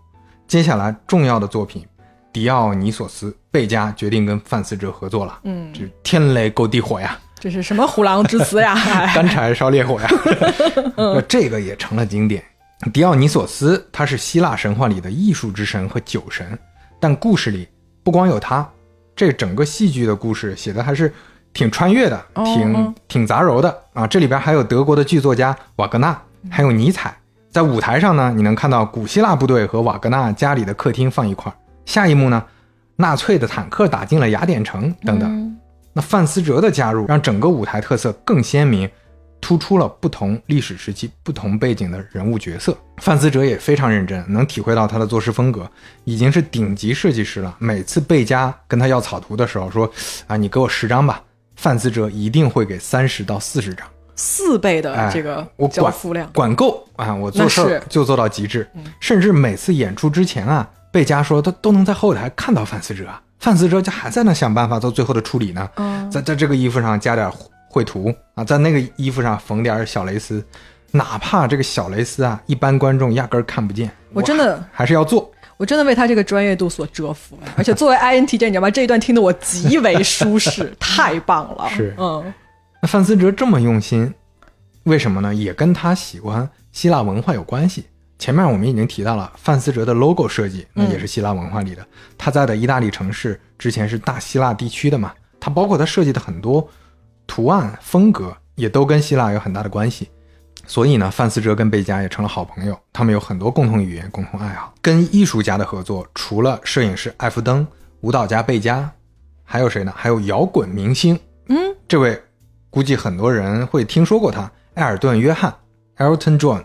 [0.49, 1.81] 接下来重要的作品
[2.33, 5.39] 《迪奥尼索斯》，贝加决定跟范思哲合作了。
[5.45, 7.17] 嗯，这天雷勾地火呀！
[7.39, 8.73] 这是什么虎狼之词呀？
[8.73, 10.09] 哎 干柴烧烈火呀，
[10.97, 12.43] 那这个也成了经典。
[12.91, 16.59] 迪奥尼索斯他是希腊神话里的艺术之神和酒神，
[17.03, 17.67] 但故事里
[18.01, 18.65] 不光有他，
[19.13, 21.13] 这整个戏剧的故事写的还是
[21.51, 24.07] 挺穿越的，哦挺哦挺杂糅的啊。
[24.07, 26.17] 这里边还有德国的剧作家瓦格纳，
[26.49, 27.13] 还有尼采。
[27.51, 31.55] 在舞台上呢，你能看到古希腊部队和瓦格纳家里的客厅放一块儿。
[31.85, 32.41] 下一幕呢，
[32.95, 35.29] 纳粹的坦克打进了雅典城等等。
[35.29, 35.59] 嗯
[35.95, 38.89] 那范思哲的加入让整个舞台特色更鲜明，
[39.43, 42.75] 突出了不同历史时期、不同背景的人物角色。
[43.01, 45.69] 范思哲也非常认真，能体会到他的做事风格，
[46.05, 47.53] 已经是顶级设计师了。
[47.59, 49.91] 每次贝加跟他要草图的时候，说
[50.27, 51.21] ：“啊，你给我十张吧。”
[51.57, 53.85] 范思哲一定会给三十到四十张。
[54.15, 57.13] 四倍的哎，这个我管交付量，管够啊！
[57.13, 58.67] 我做事就做到极致，
[58.99, 63.07] 甚至每次演出之前啊，贝加说他都能在后台看到范思哲，
[63.39, 65.67] 范思哲就还在那想办法做最后的处理呢。
[65.77, 67.27] 嗯在在这个衣服上加点
[67.73, 70.45] 绘图啊，在那个衣服上缝点小蕾丝，
[70.91, 75.29] 哪怕这个小蕾丝啊，一般观众压根儿看不见，我真的还是要做。
[75.57, 78.69] 我真的为他这个专业度所折服，而且作为 INTJ，你知道吗？
[78.69, 81.69] 这一段听得我极为舒适， 太棒了。
[81.69, 82.33] 是嗯，
[82.81, 84.13] 那范思哲这么用心，
[84.83, 85.33] 为什么呢？
[85.33, 87.85] 也跟他喜欢希腊文化有关系。
[88.19, 91.85] 前面我们已经提到了范思哲的 logo 设计，那也是希腊文化里的。
[92.17, 96.67] 他在的意大利城市之前是大希腊地区的嘛，他包括他设计的很多
[97.27, 100.09] 图案风格也都跟希腊有很大的关系。
[100.65, 104.73] 所以呢，范思哲跟贝加也成了好朋友，他们有很多共同语言、共同爱好。
[104.81, 107.67] 跟艺术家的合作，除了摄影师艾弗登、
[107.99, 108.89] 舞蹈家贝加，
[109.43, 109.93] 还有谁呢？
[109.93, 112.17] 还有摇滚明星，嗯，这位
[112.69, 115.53] 估计很多人会听说过他，埃尔顿·约翰
[115.97, 116.63] （Elton John）。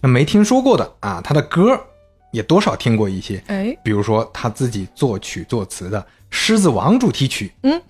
[0.00, 1.80] 那没听说过的啊，他的歌
[2.30, 6.00] 也多少听过一些，哎，比如说他自己作曲作词的
[6.36, 7.80] 《狮子王》主题曲，嗯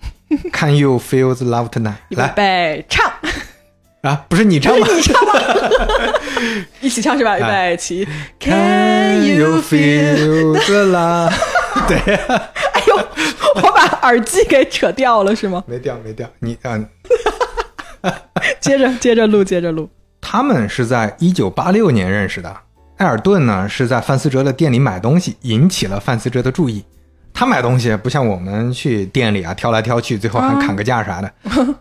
[0.53, 1.95] ，Can you feel the love tonight？
[2.09, 3.11] 预备来唱，
[4.01, 4.87] 啊，不是你唱吗？
[6.79, 7.39] 一起唱是吧？
[7.39, 8.07] 预备起
[8.39, 11.33] Can you feel the love？
[11.89, 12.95] 对，哎呦，
[13.55, 15.63] 我把耳机给扯掉了是吗？
[15.65, 16.87] 没掉没掉，你嗯。
[18.61, 19.89] 接着接着录，接着录。
[20.21, 22.55] 他们是在一九八六年认识的。
[22.97, 26.85] 艾尔顿呢是在范思哲的店里买东西，引起了范思哲的注意。
[27.35, 31.31] 他买东西不像我们去店里啊挑来挑去，最后还砍个价啥的。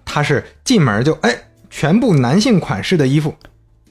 [0.04, 1.32] 他是进门就哎，
[1.70, 3.32] 全部男性款式的衣服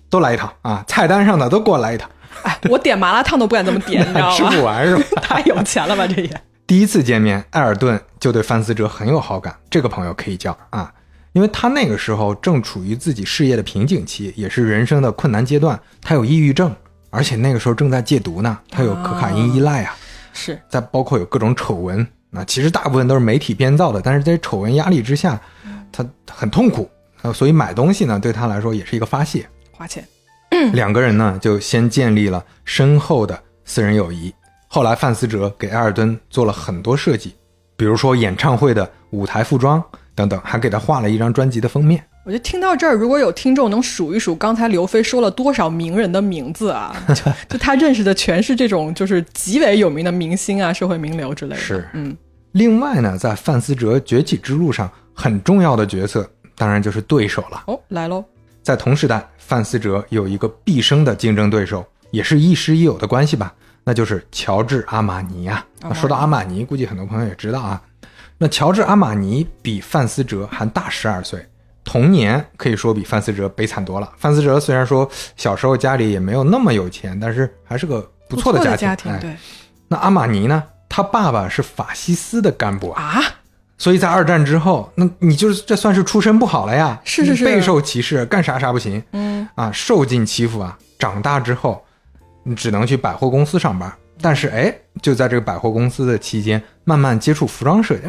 [0.10, 2.10] 都来一套啊，菜单上的都给我来一套，
[2.44, 4.62] 哎，我点麻辣烫都不敢这么点， 你知道吃不？
[4.64, 5.04] 完是吧？
[5.24, 6.30] 太有钱了吧，这也。
[6.68, 10.92] 第一次见面，艾尔顿就对范思哲很有好感，这个朋友可以交啊，
[11.32, 15.80] 因为他那个时候正处于自己事业的瓶颈期，也是人生的困难阶段。
[16.02, 16.76] 他有抑郁症，
[17.10, 19.96] 而且那个时候正在戒毒呢，他有可卡因依赖啊，
[20.34, 25.40] 是再包括有各种丑闻，那其实大部分都是媒体编造的，但是在丑闻压力之下，
[25.92, 26.90] 他很痛苦，
[27.22, 29.48] 呃所以买东西呢对他来说也是一个发泄。
[29.72, 30.06] 花钱，
[30.74, 34.34] 两个人呢就先建立了深厚的私人友谊。
[34.68, 37.36] 后来范思哲给埃尔顿做了很多设计，
[37.76, 39.84] 比如说演唱会的舞台服装
[40.16, 42.04] 等等，还给他画了一张专辑的封面。
[42.26, 51.62] 我觉得听到这儿，如果有听众能数一数刚才刘飞说了多少名人的名字啊，就 就他认识的全是这种就是极为有名的明星啊、社会名流之类的。
[51.62, 52.16] 是嗯，
[52.54, 57.64] 另外呢，在范思哲崛起之路上很重要的角色，当然就是对手了。
[57.68, 58.24] 哦，来喽，
[58.62, 65.66] 在同时代，范思哲有一个毕生的竞争对手，也是亦师亦友的关系吧，那就是乔治阿玛尼啊。
[65.82, 67.82] 那说到阿玛尼，估计很多朋友也知道啊。
[68.38, 71.46] 那乔治阿玛尼比范思哲还大十二岁，
[71.84, 74.10] 童年可以说比范思哲悲惨多了。
[74.18, 79.12] 范思哲虽然说小时候家里也没有那么有钱，但是还是个不错的的家庭。
[79.12, 79.36] 哎对
[79.90, 80.64] 那阿玛尼呢？
[80.90, 83.22] 他爸爸是法西斯的干部啊，啊，
[83.78, 90.78] 所以在二战之后，那你就是这算是出身不好了呀，是是是备受歧视，干啥啥不行，嗯啊，受尽欺负啊。
[90.98, 91.84] 长大之后，
[92.44, 93.92] 你只能去百货公司上班。
[94.22, 98.04] 但是哎，就在这个百货公司的期间，慢慢接触服装设计，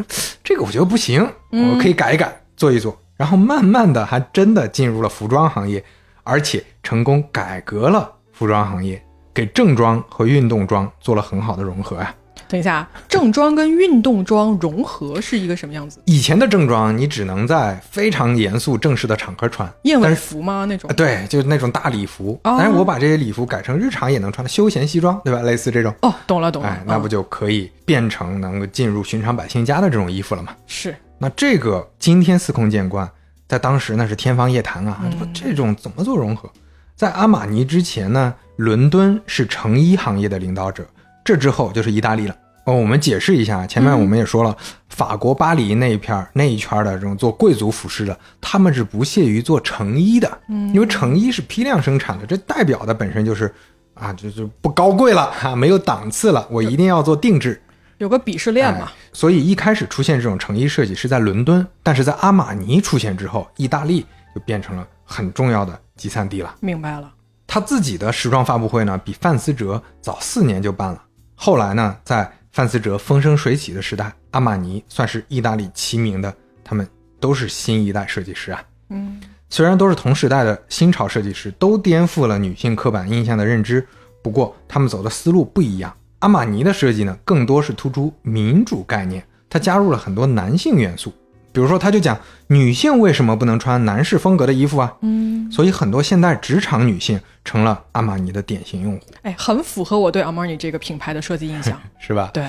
[0.45, 2.97] 这个我觉得不行，我可以改一改，做一做。
[3.16, 5.83] 然后慢慢的，还真的进入了服装行业，
[6.22, 12.14] 而且成功改革了服装行业，给正装和运动装做了很好的融合呀、
[12.48, 16.00] 等一下，正装跟运动装融合是一个什么样子？
[16.07, 20.64] 以前的正装你只能在非常严肃正式的场合穿，燕尾服吗？
[20.68, 20.92] 那种啊，？
[20.94, 22.38] 对，就是那种大礼服。
[22.42, 25.40] 哦但是我把这些礼服改成日常也能穿的休闲西装，对吧？
[25.42, 30.53] 类似这种，哦，懂了懂了，哎，那不嗯就可以变成能够进入寻常百姓家的这种衣服了吗？
[30.66, 30.94] 是
[31.25, 33.11] 那这个今天司空见惯，
[33.49, 35.01] 在当时那是天方夜谭啊！
[35.05, 36.51] 嗯这种怎么做融合？
[36.95, 40.87] 在阿玛尼之前呢，伦敦是成衣行业的领导者，
[41.25, 42.37] 这之后就是意大利了。
[42.67, 44.55] 哦，我们解释一下，前面我们也说了，
[44.91, 50.31] 法国巴黎那一片儿那一圈儿的这种做贵族服饰的，他们是不屑于做成衣的，
[50.75, 53.51] 因为成衣是批量生产的，这代表的本身就是
[53.95, 57.59] 啊，就是不高贵了啊，没有档次了，我一定要做定制。
[57.98, 64.04] 有个鄙视链嘛哎，所以一开始出现这种成衣设计是在伦敦，但是在阿玛尼出现之后，意大利
[64.35, 66.54] 就变成了很重要的集散地了。
[66.61, 67.12] 明白了。
[67.46, 71.02] 他自己的时装发布会呢，比范思哲早四年就办了。
[71.35, 76.88] 后来呢，在范思哲风生水起的时代，阿玛尼算是意大利齐名的，他们
[77.20, 78.62] 都是新一代设计师啊。
[78.88, 83.87] 嗯，虽然都是同时代的新潮设计师，都颠覆了女性刻板印象的认知，
[84.22, 85.94] 不过他们走的思路不一样。
[86.25, 91.13] 阿玛尼的设计呢，更多是突出民主概念，它加入了很多男性元素。
[91.53, 94.91] 比如说，他就讲女性为什么不能穿男士风格的衣服啊？
[95.03, 101.79] 嗯，所以很多现代职场女性成了阿玛尼的典型用户，哎，很符合我对 Armani 这个品牌的设计印象。
[102.01, 102.31] 是吧？
[102.33, 102.47] 对，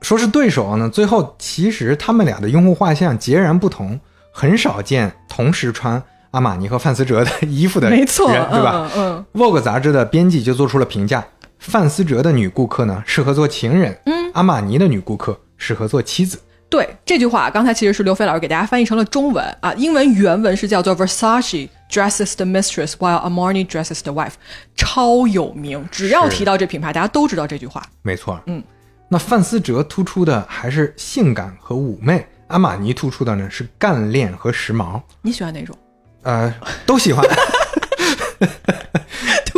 [0.00, 4.00] 说是对手呢，最后其实他们俩的用户画像截然不同，
[4.32, 8.90] 很少见同时穿阿玛尼和范思哲的衣服的人，没错，对吧？
[8.96, 11.24] 嗯嗯 Vogue 杂志的编辑就做出了评价：
[11.58, 16.38] 范思哲的女顾客呢，适合做情人；嗯，阿玛尼的女顾客适合做妻子。
[16.68, 24.32] 对这句话，刚才其实是刘飞老师给大家翻译成了中文啊，英文原文是叫做 Versace dresses the mistress while Armani dresses the wife，
[24.76, 25.88] 超有名。
[25.92, 27.80] 只要提到这品牌，大家都知道这句话。
[28.02, 28.62] 没错，嗯，
[29.08, 35.00] 那范思哲突出的还是性感和妩媚，阿玛尼突出的呢是干练和时髦。
[35.22, 35.76] 你喜欢哪种？
[36.22, 36.52] 呃，
[36.84, 37.24] 都喜欢。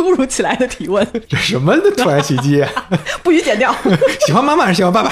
[0.09, 2.65] 突如其来的提问，这什么的突然袭击？
[3.21, 3.73] 不许剪掉。
[4.25, 5.11] 喜欢妈妈还是喜欢爸爸？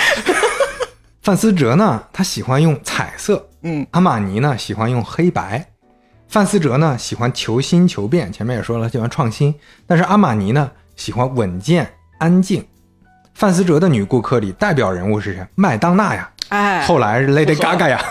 [1.22, 5.68] 范思哲呢，他喜欢用彩色，嗯，阿玛尼呢喜欢用黑白，
[6.28, 9.54] 范思哲呢喜欢求新求变，前面也说了喜欢创新，
[9.86, 12.66] 但是阿玛尼呢喜欢稳健安静。
[13.36, 15.46] 范思哲的女顾客里代表人物是谁？
[15.54, 18.04] 麦当娜呀，哎，后来是 Lady Gaga 呀，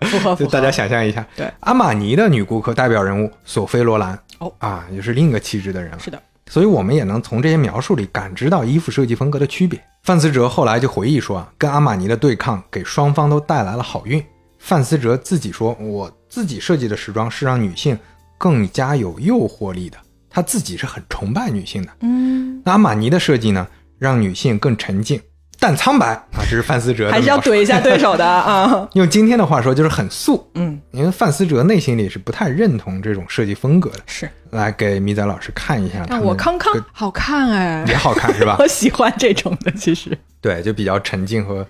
[0.00, 0.44] 符合符合。
[0.44, 1.48] 就大家想象一下，对。
[1.60, 4.52] 阿玛尼的女顾客代表人物索菲罗兰，哦。
[4.58, 5.98] 啊，也是另一个气质的人了。
[6.00, 6.20] 是的，
[6.52, 9.82] 所以我们也能从这些描述里感知到衣服设计风格的区别。
[10.02, 14.22] 范思哲后来就回忆说啊，跟阿玛尼的对抗给双方都带来了好运。
[14.58, 17.98] 范思哲自己说，我自己设计的时装是让女性
[18.36, 19.96] 更加有诱惑力的，
[20.28, 21.88] 他自己是很崇拜女性的。
[22.00, 23.66] 嗯，那阿玛尼的设计呢，
[23.98, 25.18] 让女性更沉静、
[25.62, 28.88] 淡苍白啊，这是范思哲的还是要怼一下对手的 啊。
[28.94, 30.44] 用今天的话说，就是很素。
[30.56, 34.00] 嗯，因为范思哲内心里是不太认同这种设计风格的。
[34.06, 34.28] 是。
[34.50, 38.56] 来给米仔老师看一下我康康好看哎， 也好看是吧？
[38.60, 40.18] 我喜欢这种的，其实。
[40.40, 41.64] 对，就比较沉静和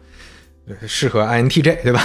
[0.66, 2.02] 呃适合 INTJ 对吧？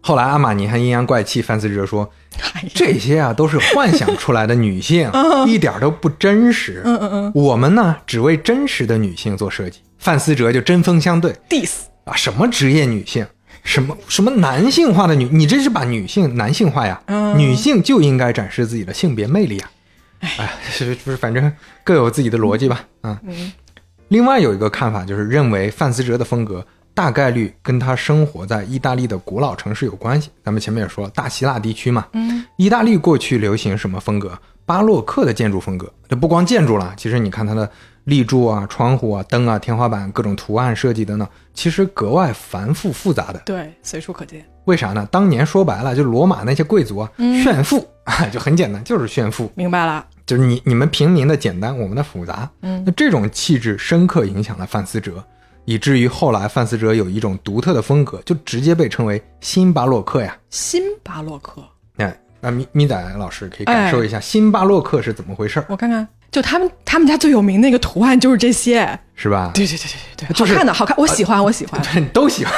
[0.00, 2.10] 后来阿玛尼还阴阳怪气，范思哲说
[2.54, 5.12] 哎这些啊都是幻想出来的女性，
[5.46, 6.80] 一点都不真实。
[6.86, 9.80] 嗯嗯嗯我们呢只为真实的女性做设计。
[10.00, 13.24] 范思哲就针锋相对，diss 啊，什么职业女性，
[13.62, 17.00] 什么什么男性化的女，你这是把女性男性化呀？
[17.06, 19.70] 嗯女性就应该展示自己的性别魅力啊！
[20.38, 21.16] 哎，是不是？
[21.16, 21.52] 反正
[21.84, 22.84] 各有自己的逻辑吧。
[23.02, 23.52] 啊，嗯
[24.08, 30.30] 另外有一个看法就是认为范思哲的风格大概率跟他生活在意大利的古老城市有关系。
[30.42, 34.36] 咱们前面也说了，大希腊地区嘛，嗯，意大利过去流行什么风格？
[34.66, 35.92] 巴洛克的建筑风格。
[36.08, 37.70] 这不光建筑了，其实你看它的
[38.10, 43.40] 立柱啊、窗户啊、灯啊、天花板各种图案设计等等，其实格外繁复复杂的。
[43.46, 44.44] 对，随处可见。
[44.64, 45.08] 为啥呢？
[45.10, 49.50] 当年说白了，就罗马那些贵族啊，嗯炫富啊， 就很简单，就是炫富。
[49.54, 52.50] 明白了，就是你你们平民的简单，我们的复杂。
[52.62, 55.24] 嗯那这种气质深刻影响了范思哲，
[55.64, 60.36] 以至于后来范思哲有一种独特的风格，就直接被称为新巴洛克呀。
[60.50, 61.62] 新巴洛克，
[61.96, 68.98] 哎，那米米仔老师可以感受一下新巴洛克是怎么回事儿，我看看，就他们他们家最有名那个图案就是这些。
[69.14, 69.50] 是吧？
[69.52, 69.84] 对对对
[70.16, 72.54] 对对对，就是好看的，好看，我喜欢，我喜欢， 对，都喜欢。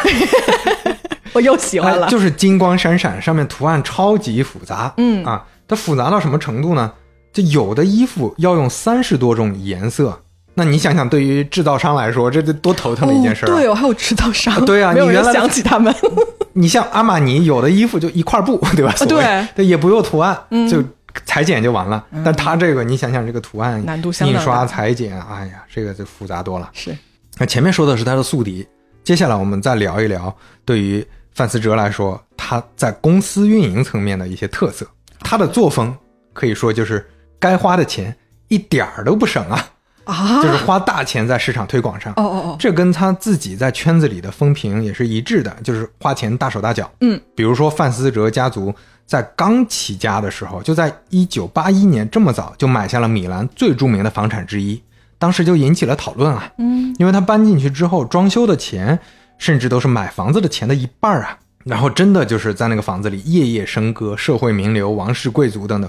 [1.35, 2.11] 我又喜欢了哎。
[2.11, 4.93] 就是金光闪闪，上面图案超级复杂。
[4.99, 6.93] 嗯啊，它复杂到什么程度呢？
[7.33, 10.21] 就有的衣服要用三十多种颜色，
[10.55, 13.57] 那你想想，对于制造商来说，这这多头疼的一件事儿、啊哦。
[13.57, 15.93] 对哦，还有制造商，啊对啊你原来想起他们。
[16.53, 18.95] 你像阿玛尼，有的衣服就一块布，对吧？
[19.09, 20.85] 对对，也不用图案，嗯就
[21.25, 22.05] 裁剪就完了。
[22.25, 26.71] 但它这个，你想想这个图案，难度相当印刷、裁剪，哎呀，这个就复杂多了。
[26.73, 26.97] 是，
[27.39, 28.67] 那前面说的是它的宿敌，
[29.05, 34.87] 接下来我们再聊一聊对于范思哲来说，他在公司运营层面的一些特色。
[35.21, 35.97] 他的作风
[36.33, 38.15] 可以说就是该花的钱
[38.49, 39.71] 一点儿都不省啊，
[40.05, 42.13] 啊， 就是花大钱在市场推广上。
[42.15, 46.91] 哦哦哦，这跟他自己在圈子里的风评也是一致的，就是花钱大手大脚。
[47.01, 48.75] 嗯，比如说范思哲家族
[49.07, 54.83] 在刚起家的时候，就在一九八一年这么早就买下了米兰最著名的房产之一，
[55.19, 56.51] 当时就引起了讨论啊。
[56.59, 58.99] 嗯，因为他搬进去之后，装修的钱
[59.39, 61.39] 甚至都是买房子的钱的一半啊。
[61.65, 65.89] 然后真的就是在那个房子里夜夜笙歌，社会名流、王室贵族等等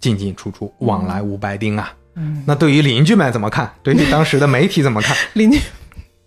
[0.00, 1.92] 进进出出，往来无白丁啊。
[2.16, 3.72] 嗯，那对于邻居们怎么看？
[3.84, 5.16] 对于当时的媒体怎么看？
[5.34, 5.60] 邻居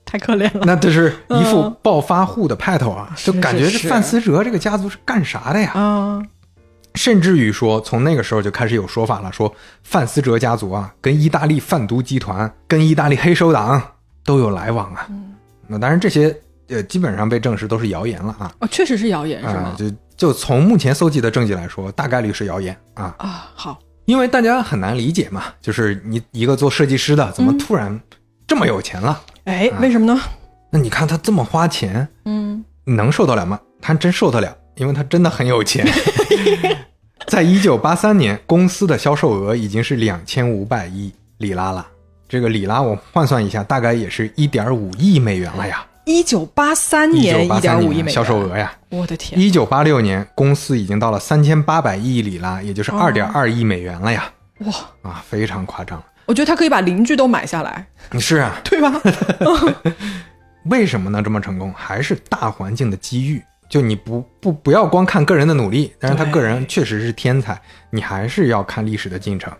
[0.05, 0.61] 太可怜了。
[0.65, 5.71] 那这是一副暴发户的派头啊，是就感觉这范思哲这个家族是干啥的呀？
[5.73, 6.21] 啊，
[6.93, 9.53] 甚至于说，从那个时候就开始有说法了，说
[9.83, 13.81] 范思哲家族啊，跟意大利贩毒集团、跟意大利黑手党
[14.23, 15.07] 都有来往啊。
[15.67, 16.35] 那当然，这些
[16.69, 18.51] 呃，基本上被证实都是谣言了啊。
[18.59, 19.75] 哦，确实是谣言是啊吗？
[19.77, 27.99] 就就从目前搜集的证据来说，大概率是谣言啊，啊，好，因为大家很难理解嘛，就是你一个做设计师的，怎么嗯突然
[28.47, 29.19] 这么有钱了？
[29.45, 30.19] 哎，啊为什么呢？
[30.71, 33.59] 那你看他这么花钱，嗯，能受得了吗？
[33.81, 35.85] 他真受得了，因为他真的很有钱。
[37.27, 41.87] 在一九八三年，公司的销售额已经是两千五百亿里拉了。
[42.27, 45.85] 这个里拉我换算一下，大概也是一点五亿美元了呀。
[46.05, 48.75] 一九八三年一点五亿美元年销售额呀。
[48.89, 54.31] 我的天，一九八六年，公司已经到了三千八百亿里拉，也就是二点二亿美元了呀。
[54.59, 54.73] 哇，
[55.03, 56.01] 啊，非常夸张。
[56.26, 57.88] 我觉得他可以把邻居都买下来，
[58.19, 59.01] 是啊，对吧？
[60.65, 61.73] 为什么能这么成功？
[61.76, 63.41] 还是大环境的机遇。
[63.67, 67.59] 就你不不不要光看个人的努力，但是他个人确实是天才，
[67.89, 69.51] 你还是要看历史的进程。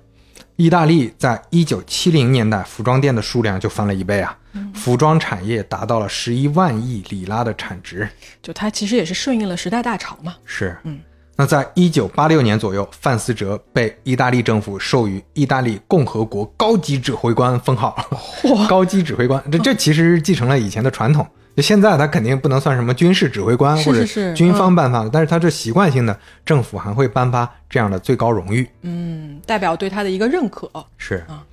[0.58, 4.38] 意大利在一九七零年代，服装店的数量就翻了一倍啊，
[4.76, 8.08] 服装产业达到了十一万亿里拉的产值。
[8.44, 10.36] 就他其实也是顺应了时代大潮嘛。
[10.46, 11.00] 是，嗯，
[11.38, 17.96] 那在一九八六年左右，范思哲被意大利政府授予意大利共和国高级指挥官封号。
[18.70, 21.28] 高级指挥官，这这其实继承了以前的传统。
[21.56, 28.70] 就现在他肯定不能算什么军事指挥官或者军方颁发的，但是他这习惯性的政府还会颁发这样的最高荣誉。
[28.82, 30.70] 嗯，代表对他的一个认可。
[30.98, 31.44] 是啊，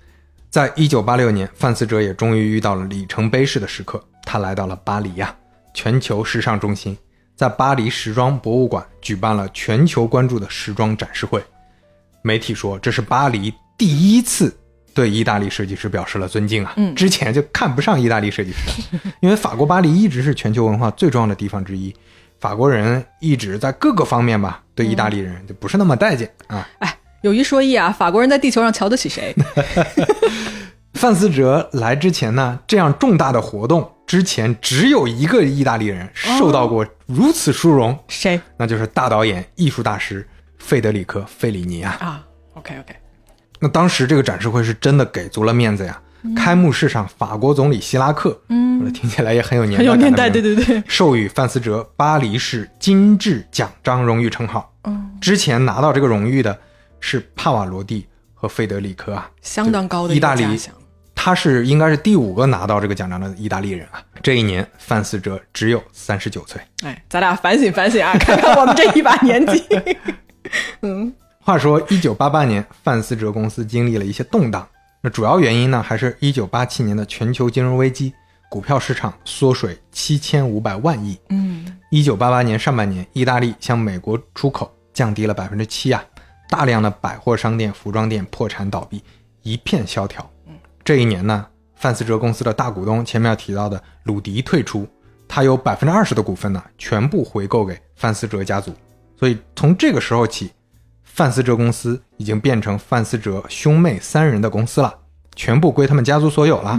[0.50, 5.32] 在一九八六年，范思哲也终于遇到了里程碑式的时刻，他来到了巴黎呀、
[5.72, 6.98] 全球时尚中心，
[7.42, 11.42] 在巴黎时装博物馆举办了全球关注的时装展示会。
[12.22, 14.56] 媒体说这是巴黎第一次
[14.94, 18.80] 对意大利设计师表示了尊敬啊，嗯之前就看不上意大利设计师，
[19.18, 21.92] 因为法国巴黎一直是全球文化最重要的地方之一，
[22.38, 26.68] 法国人一直在各个方面吧对意大利人就不是那么待见啊。
[26.78, 29.34] 哎，有一说一啊，法国人在地球上瞧得起谁？
[30.94, 40.26] 范思哲来之前呢，这样重大的活动之前只有一个意大利人受到过如此殊荣，谁那就是大导演、艺术大师
[40.58, 41.96] 费德里克·费里尼啊。
[42.00, 42.96] 啊？OK OK，
[43.60, 46.00] 那当时这个展示会是真的给足了面子呀。
[46.34, 50.82] 开幕式上，法国总理希拉克，嗯，听起来也很有年代很有年代，对对对。
[50.86, 54.72] 授予范思哲巴黎市金质奖章荣誉称号。
[54.84, 56.56] 嗯，之前拿到这个荣誉的
[57.00, 60.44] 是帕瓦罗蒂和费德里克啊，相当高的意大利
[61.24, 64.02] 他是应该是第五个拿到这个奖章的意大利人啊。
[64.24, 66.60] 这一年，范思哲只有三十九岁。
[66.82, 69.64] 哎，咱俩反省反省啊， 看看我们这一把年纪。
[70.82, 74.66] 嗯，话说，一九八八年，范思哲公司经历了一些动荡。
[75.00, 78.12] 那主要原因呢，还是一九八七年的全球金融危机，
[78.50, 81.16] 股票市场缩水七千五百万亿。
[81.28, 86.04] 嗯，一九八八年上半年，意大利向美国出口降低了百分之七啊，
[86.48, 89.00] 大量的百货商店、服装店破产倒闭，
[89.42, 90.28] 一片萧条。
[90.84, 94.86] 这一年呢，范思哲公司的大股东前面提到的鲁迪退出，
[95.28, 98.72] 他有百分之二十的股份呢，全部回购给范思哲家族。
[99.16, 100.50] 所以从这个时候起，
[101.04, 104.92] 范思哲公司已经变成范思哲兄妹三人的公司了，
[105.36, 106.78] 全部归他们家族所有了。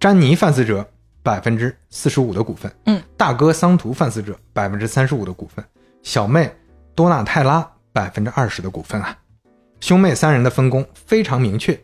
[0.00, 0.84] 詹妮·范思哲
[1.22, 5.64] 百分之四十五的股份，嗯，大哥桑图·范思哲百分之三十五的股份，
[6.02, 6.52] 小妹
[6.94, 9.16] 多纳泰拉百分之二十的股份啊。
[9.80, 11.78] 兄妹三人的分工非常明确，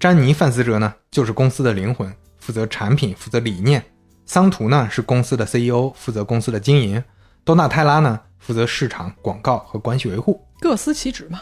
[0.00, 3.78] 詹妮·范思哲呢就是公司的灵魂，负责产品，负责理念；
[4.24, 6.98] 桑图呢是公司的 CEO，负责公司的经营；
[7.44, 10.42] 多纳泰拉呢负责市场、广告和关系维护。
[10.58, 11.40] 各司其职嘛。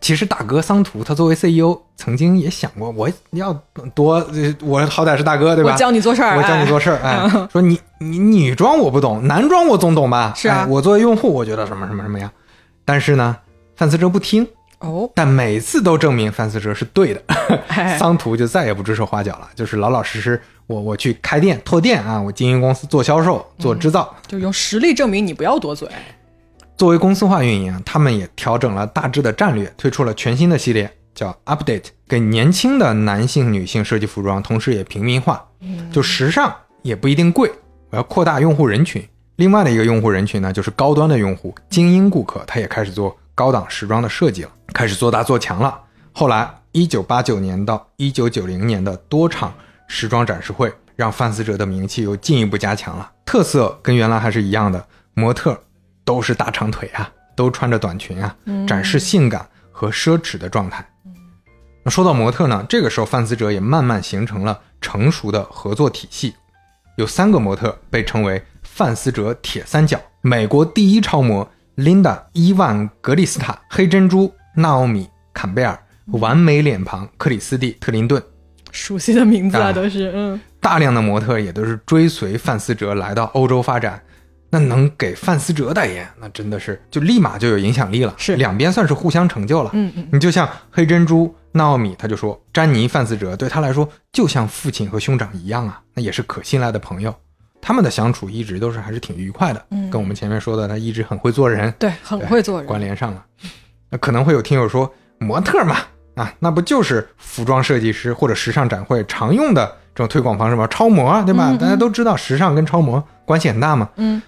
[0.00, 3.52] 其实大哥桑图他作为 CEO，曾经也想过，我要
[3.94, 5.72] 多，呃我好歹是大哥对吧？
[5.72, 6.84] 我教你做事儿，我教你做事。
[6.86, 10.32] 事儿，哎，说你你女装我不懂，男装我总懂吧？
[10.34, 12.32] 是啊哎我作为用户，我觉得什么什么什么呀。
[12.86, 13.36] 但是呢，
[13.76, 14.46] 范思哲不听，
[14.84, 17.22] 哦，但每次都证明范思哲是对的，
[17.68, 24.14] 哎 桑图就再也不指手画脚了，就是老老实实，我我去开店拓店啊，我经营公司做销售做制造。
[24.26, 25.88] 就用实力证明你不要多嘴。
[26.76, 35.42] 作为公司化运营啊，他们也调整了大致的战略，推出了全新的系列，叫 Update，给年轻的男性、女性设计服装，同时也平民化，
[35.92, 37.50] 就时尚也不一定贵，
[37.90, 39.02] 我要扩大用户人群。
[39.36, 45.80] 另外的一个用户人群呢，就是高端的用户、精英顾客，他也开始做高档时装的设计了，开始做大做强了。
[46.12, 49.52] 后来，一九八九年到一九九零年的多场
[49.88, 53.10] 时装展示会，让范思哲的名气又进一步加强了。
[53.24, 55.60] 特色跟原来还是一样的，模特
[56.04, 58.36] 都是大长腿啊，都穿着短裙啊，
[58.68, 60.88] 展示性感和奢侈的状态。
[61.82, 66.34] 那说到模特呢，这个时候范思哲也慢慢形成了成熟的合作体系，
[66.96, 71.46] 有三个模特被称为范思哲铁三角：美国第一超模
[71.76, 78.22] 琳达·伊万格丽斯塔、黑珍珠娜奥米·坎贝尔、完美脸庞克里斯蒂·特林顿。
[78.70, 84.00] 熟悉的名字啊，啊都是嗯大量的模特也都是追随范思哲来到欧洲发展。
[84.50, 88.14] 那能给范思哲代言，那真的是就立马就有影响力了。
[88.16, 89.70] 是两边算是互相成就了。
[89.72, 97.12] 嗯嗯，你就像黑珍珠娜奥米，他就说詹妮范思哲对他来说就像父亲和兄长一样啊，那也是可信赖的朋友。
[97.66, 99.66] 他们的相处一直都是还是挺愉快的。
[99.70, 102.66] 嗯跟我们前面说的他一直很会做人对，很会做人。
[102.66, 103.24] 关联上了。
[103.88, 105.78] 那可能会有听友说，模特嘛，
[106.16, 110.66] 啊，那不就是服装设计师或者时尚展会常用的这种推广方式吗？
[110.66, 111.50] 超模，对吧？
[111.52, 113.88] 嗯嗯大家都知道时尚跟超模关系很大嘛。
[113.96, 114.20] 嗯，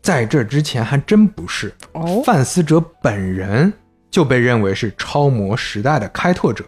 [0.00, 1.74] 在这之前还真不是。
[1.92, 3.70] 哦，范思哲本人
[4.10, 6.64] 就被认为是超模时代的开拓者，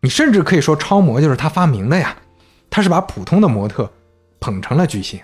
[0.00, 2.16] 你甚至可以说超模就是他发明的呀。
[2.70, 3.90] 他是把普通的模特
[4.40, 5.18] 捧成了巨星。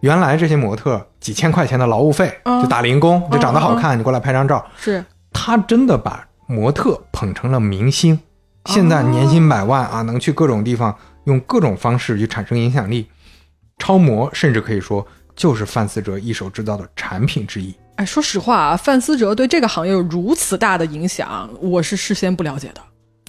[0.00, 4.64] 原来这些模特几千块钱的劳务费，嗯就打零工，就长得好看，你过来拍张照。
[4.76, 8.18] 是他真的把模特捧成了明星，
[8.66, 13.08] 现在年薪百万啊，能去各种地方，用各种方式去产生影响力。
[13.78, 17.74] 超模甚至可以说就是范思哲一手制造的产品之一。
[17.96, 22.80] 哎，说实话啊，范思哲对这个行业有如此大的影响，我是事先不了解的。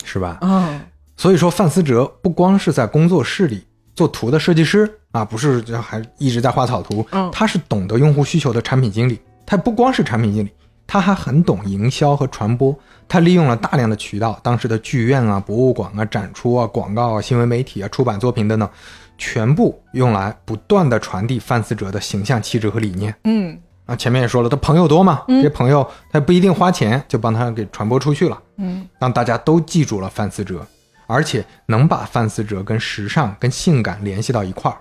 [0.06, 0.38] 是吧？
[0.42, 0.80] 嗯，
[1.18, 9.20] 所以说，范思哲不光是在工作室里做图的设计师啊，不是就还一直在画草图，嗯他是懂得用户需求的产品经理。
[9.46, 10.52] 他不光是产品经理，
[10.86, 12.78] 他还很懂营销和传播。
[13.08, 18.70] 他利用了大量的渠道，当时的剧院啊、博物馆啊、展出啊、广告啊、新闻媒体啊、出版作品等等，
[19.18, 23.16] 全部用来不断的传递范思哲的形象气质和理念。
[23.24, 28.38] 嗯啊，前面也说了，他朋友多嘛，嗯这些朋友他不一定花钱就帮他给传播出去了。
[28.58, 30.68] 嗯，让大家都记住了范思哲，
[31.06, 34.78] 而且能把范思哲跟时尚、跟性感联系到一块儿。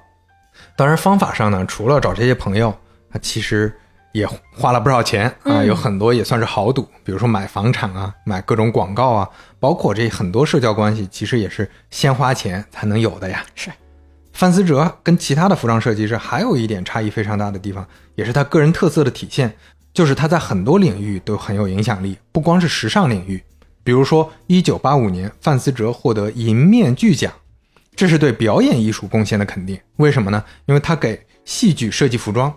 [0.77, 2.75] 当然，方法上呢，除了找这些朋友，
[3.11, 3.75] 他其实
[4.13, 9.29] 也花了不少钱啊，嗯有很多也算是豪赌，比如说买房产啊，买各种广告啊，
[9.61, 13.45] 包括这很多社交关系，其实也是先花钱才能有的呀。
[13.55, 13.71] 是
[14.33, 19.55] 范思哲跟其他的服装设计师还有一点差异非常大的地方，也是他个人特色的体现，
[19.95, 23.43] 就是他在很多领域都很有影响力，不光是时尚领域。
[23.83, 27.33] 比如说，一九八五年，范思哲获得银面具奖，
[27.97, 29.77] 这是对表演艺术贡献的肯定。
[29.97, 30.45] 为什么呢？
[30.67, 32.53] 因为他给戏剧设计服装。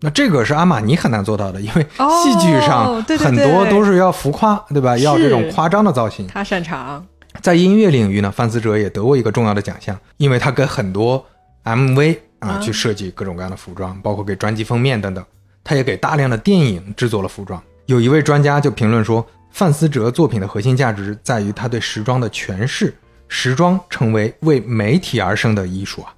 [0.00, 4.96] 那这个是阿玛尼很难做到的，因为哦戏剧上很多都是要浮夸，对吧？
[4.96, 6.26] 要这种夸张的造型。
[6.26, 7.04] 他擅长。
[7.42, 11.24] 在音乐领域呢，范思哲也得过一个重要的奖项，因为他给很多
[11.64, 15.24] MV 啊啊去设计各种各样的服装，包括给专辑封面等等。
[15.62, 17.62] 他也给大量的电影制作了服装。
[17.86, 22.94] 有一位专家就评论说，范思哲作品的核心价值在于他对时装的诠释，
[23.28, 26.12] 时装成为为媒体而生的艺术啊。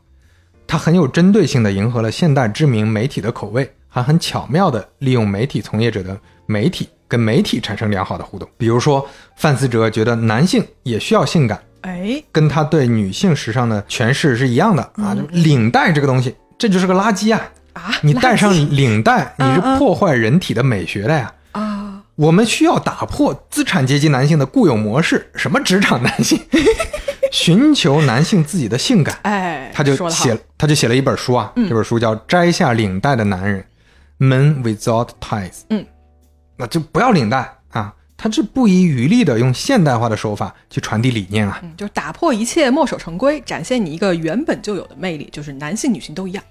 [0.67, 8.49] 它很有针对性的迎合了现代知名媒体的口味，还很巧妙的利用媒体从业者的媒体跟媒体产生良好的互动。
[8.57, 9.05] 比如说，
[9.37, 15.13] 范思哲觉得男性也需要性感，哎，跟他对女性时尚的诠释是一样的啊。
[15.15, 17.51] 就领带这个东西，这就是个垃圾啊！
[17.73, 21.25] 啊，你戴上领带，你是破坏人体的美学的呀。
[21.25, 21.35] 啊，
[22.21, 26.39] 我们需要打破资产阶级男性的固有模式，什么职场男性，
[27.33, 29.19] 寻求男性自己的性感。
[29.23, 33.65] 哎，他就写，他就写了一本书啊，这本书叫《摘下领带的男人》
[34.23, 35.63] ，Men Without Ties。
[35.71, 35.87] 嗯，
[36.59, 41.59] 那就不要领带啊，他是不遗余力的用现代化的手法去传递理念啊。
[41.63, 46.45] 嗯，就是打破一切墨守成规，展现你一个原本就有的魅力，就是男性女性都一样。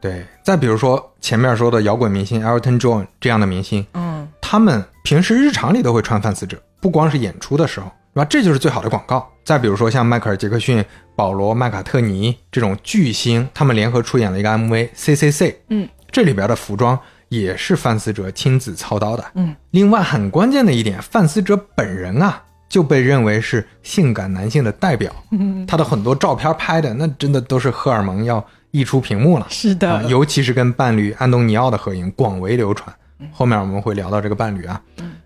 [0.00, 4.11] 对，再比如说前面说的摇滚明星 Elton John 这样的明星，嗯，
[4.52, 8.24] 他们平时日常里都会穿范思哲，不光是演出的时候，是吧？
[8.26, 9.26] 这就是最好的广告。
[9.42, 10.84] 再比如说像迈克尔·杰克逊、
[11.16, 16.98] 保罗·麦卡特尼这种巨星，他们联合出演了一个 MV《C C C》，嗯，这里边的服装
[17.30, 19.24] 也是范思哲亲自操刀的。
[19.36, 25.10] 嗯，另外很关键的一点，范思哲本人啊就被认为是性感男性的代表。
[25.30, 29.46] 嗯，他的很多照片拍的那真的都是荷尔蒙要溢出屏幕了。
[29.48, 32.94] 是的，啊，尤其是跟伴侣安东尼奥的合影广为流传。
[33.30, 34.80] 后面我们会聊到这个伴侣啊，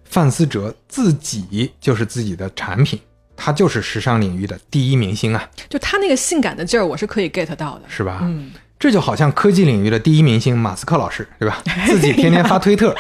[0.05, 3.01] 范思哲自己就是自己的产品，
[3.37, 7.83] 他就是时尚领域的第一明星啊，就他那个性感的劲儿，我是可以 get 到的。
[7.89, 8.21] 是吧？
[8.23, 11.63] 嗯，这就好像科技领域的第一明星马斯克老师，对吧？
[11.87, 12.95] 自己天天发推特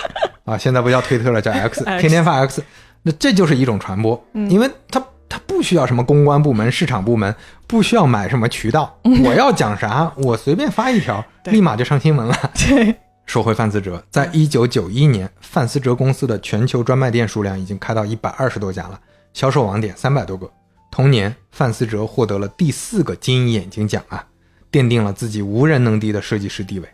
[0.45, 2.01] 啊，现在不叫推特了，叫 X，X。
[2.01, 2.63] 天天发 X，
[3.03, 7.35] 那这就是一种传播，因为他他不需要什么公关部门、市场部门，
[7.67, 12.53] 不需要买什么渠道，我要讲啥，我随便发一条， 立马就上新闻了。
[12.69, 12.95] 对，
[13.27, 18.99] 说回范思哲，在一九九一年，范思哲公司的全球专卖店数量已经开到一百二十多家了，
[19.35, 20.51] 销售网点三百多个。
[20.91, 24.25] 同年，范思哲获得了第四个金眼睛奖啊，
[24.71, 26.89] 奠定了自己无人能敌的设计师地位。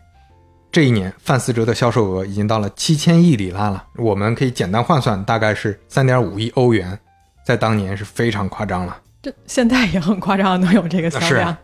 [0.71, 6.99] 这一年，范思哲的销售额已经到了七千亿里拉了，我们可以简单换算，大概是三点五亿欧元，
[7.45, 8.97] 在当年是非常夸张了。
[9.21, 11.59] 这现在也很夸张，能有这个销量啊。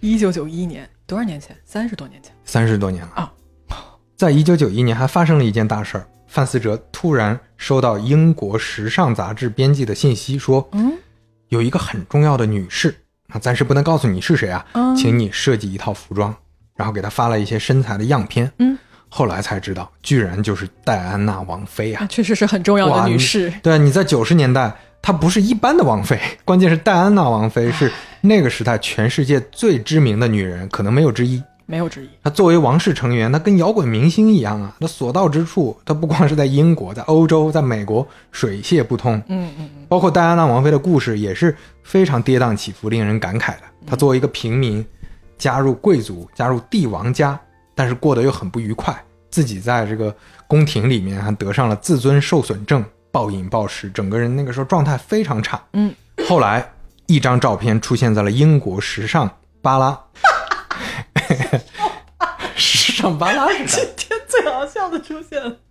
[0.00, 1.56] 一九九一年，多少年前？
[1.64, 2.34] 三十多年前。
[2.44, 3.32] 三十多年了啊！
[4.18, 10.92] 在一九九一年还发生了一件大事儿，范思哲突然收到英国时尚杂志编辑的信息，说，嗯，
[11.50, 12.92] 有一个很重要的女士，
[13.28, 16.34] 啊，暂时不能告诉你是谁啊，嗯请你设计一套服装，
[16.74, 18.76] 然后给她发了一些身材的样片，嗯，
[19.08, 22.06] 后来才知道，居然就是戴安娜王妃啊那！
[22.08, 23.52] 确实是很重要哇的女士。
[23.62, 31.40] 对啊，你在九十年代，她不是一般的王妃，关键是戴安娜王妃是那个时代全世界最知名的女人，可能没有之一。
[31.70, 32.08] 没有之一。
[32.24, 39.16] 他作为王室成员，他跟摇滚明星一样啊，他所到之处，他不光是在英国，在欧洲，在美国水泄不通。
[39.28, 43.62] 嗯嗯嗯，包括戴安娜王妃的故事也是非常跌宕起伏，令人感慨的。
[43.86, 44.84] 他作为一个平民，
[45.36, 47.38] 加入贵族，加入帝王家，
[47.74, 48.96] 但是过得又很不愉快，
[49.30, 50.14] 自己在这个
[50.46, 55.62] 宫廷里面还得上了自尊受损症，暴饮暴食，整个人那个时候状态非常差。
[55.74, 55.94] 嗯，
[56.26, 56.66] 后来
[57.06, 59.98] 一张照片出现在了英国时尚巴拉。
[62.56, 63.80] 时尚巴拉是啥？
[63.96, 65.56] 天最好笑的出现了。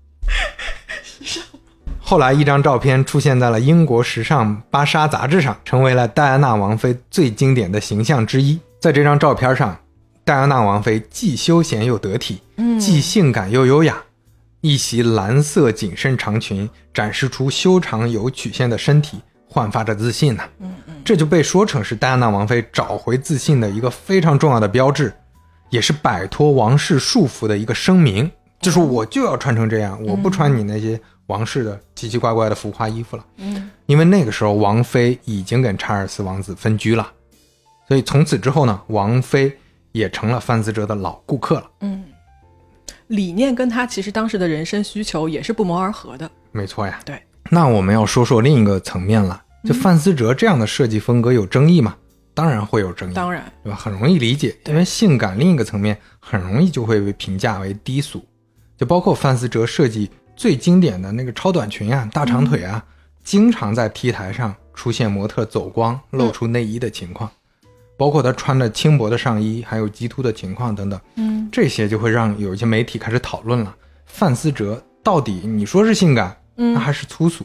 [1.99, 8.59] 后来，一张照片出现在了英国时尚芭莎杂志上，成为了戴安娜王妃最经典的形象之一。
[8.79, 9.77] 在这张照片上，
[10.23, 14.01] 戴安娜王妃既休闲又得体，嗯既性感又优雅。
[14.61, 25.13] 一袭蓝色紧身长裙展示出修长有曲线的身体，焕发着自信呢、嗯嗯，这就被说成是戴安娜王妃找回自信的一个非常重要的标志，
[25.69, 28.29] 也是摆脱王室束缚的一个声明。
[28.59, 33.23] 就是我就要穿成这样，我不穿你那些王室的奇奇怪怪的浮夸衣服了。
[33.37, 37.07] 嗯，因为那个时候王妃已经跟查尔斯王子分居了，
[37.87, 39.55] 所以从此之后呢，王妃
[39.91, 41.69] 也成了范思哲的老顾客了。
[41.81, 42.03] 嗯，
[43.07, 46.27] 理念跟他其实当时的人生需求也是不谋而合的。
[46.51, 46.99] 没错呀。
[47.05, 51.95] 对，那我们要说说另一个层面了，就范思哲这样的设计风格有争议吗？
[52.37, 53.75] 当然会有争议，当然，对吧？
[53.75, 58.23] 很容易理解，因为性感另一个层面很容易就会被评价为低俗，
[58.77, 62.85] 就包括范思哲设计最经典的那个超短裙啊、大长腿啊，
[63.23, 67.27] 经常在 T 台上出现模特走光、露出内衣的情况，
[67.97, 73.75] 包括他穿着轻薄的上衣，还有激凸的情况等等，嗯，这些就会让有一些媒体开始讨论了：
[74.05, 76.75] 范思哲到底你说是性感，嗯。
[76.75, 77.43] 那还是粗俗？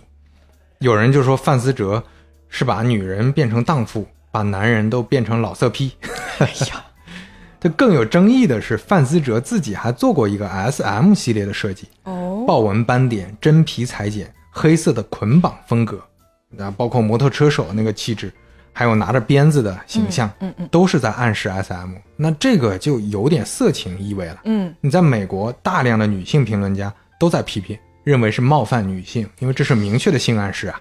[0.80, 2.04] 有人就说范思哲
[2.50, 5.92] 是把女人变成荡妇，把男人都变成老色批。
[6.40, 6.84] 哎呀，
[7.60, 16.02] 这更有争议的是，范思哲自己还做过一个 S M 系列的设计，哦，豹纹斑点、真皮裁剪、黑色的捆绑风格，
[16.50, 18.32] 那，包括摩托车手那个气质，
[18.72, 21.92] 还有拿着鞭子的形象，嗯嗯都是在暗示 S M。
[22.16, 24.40] 那这个就有点色情意味了。
[24.44, 30.80] 嗯，你在美国，大量的女性评论家都在批评，认为是冒犯女性，因为这是明确的性暗示啊。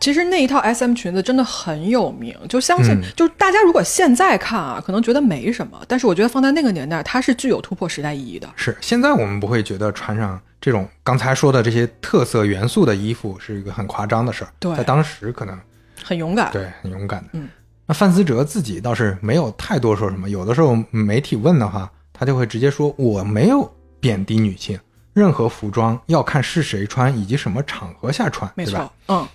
[0.00, 8.48] 其实那一套 S M 裙子真的很有名，就相信，嗯就是大家如果现在看啊，可能觉得没什么，但是我觉得放在那个年代，它是具有突破时代意义的。
[8.56, 15.58] 是，现在我们不会觉得穿上这种刚才说的这些特色元素的衣服是一个很夸张的事儿，对在当时可能
[16.02, 16.50] 很勇敢。
[16.52, 17.28] 对很勇敢的。
[17.32, 17.48] 嗯，
[17.86, 23.70] 那范思哲自己倒是没有太多说什么，有的时候媒体问的话，他就会直接说我没有
[24.00, 24.78] 贬低女性，
[25.12, 29.26] 任何服装要看是谁穿以及什么场合下穿，没错？，嗯，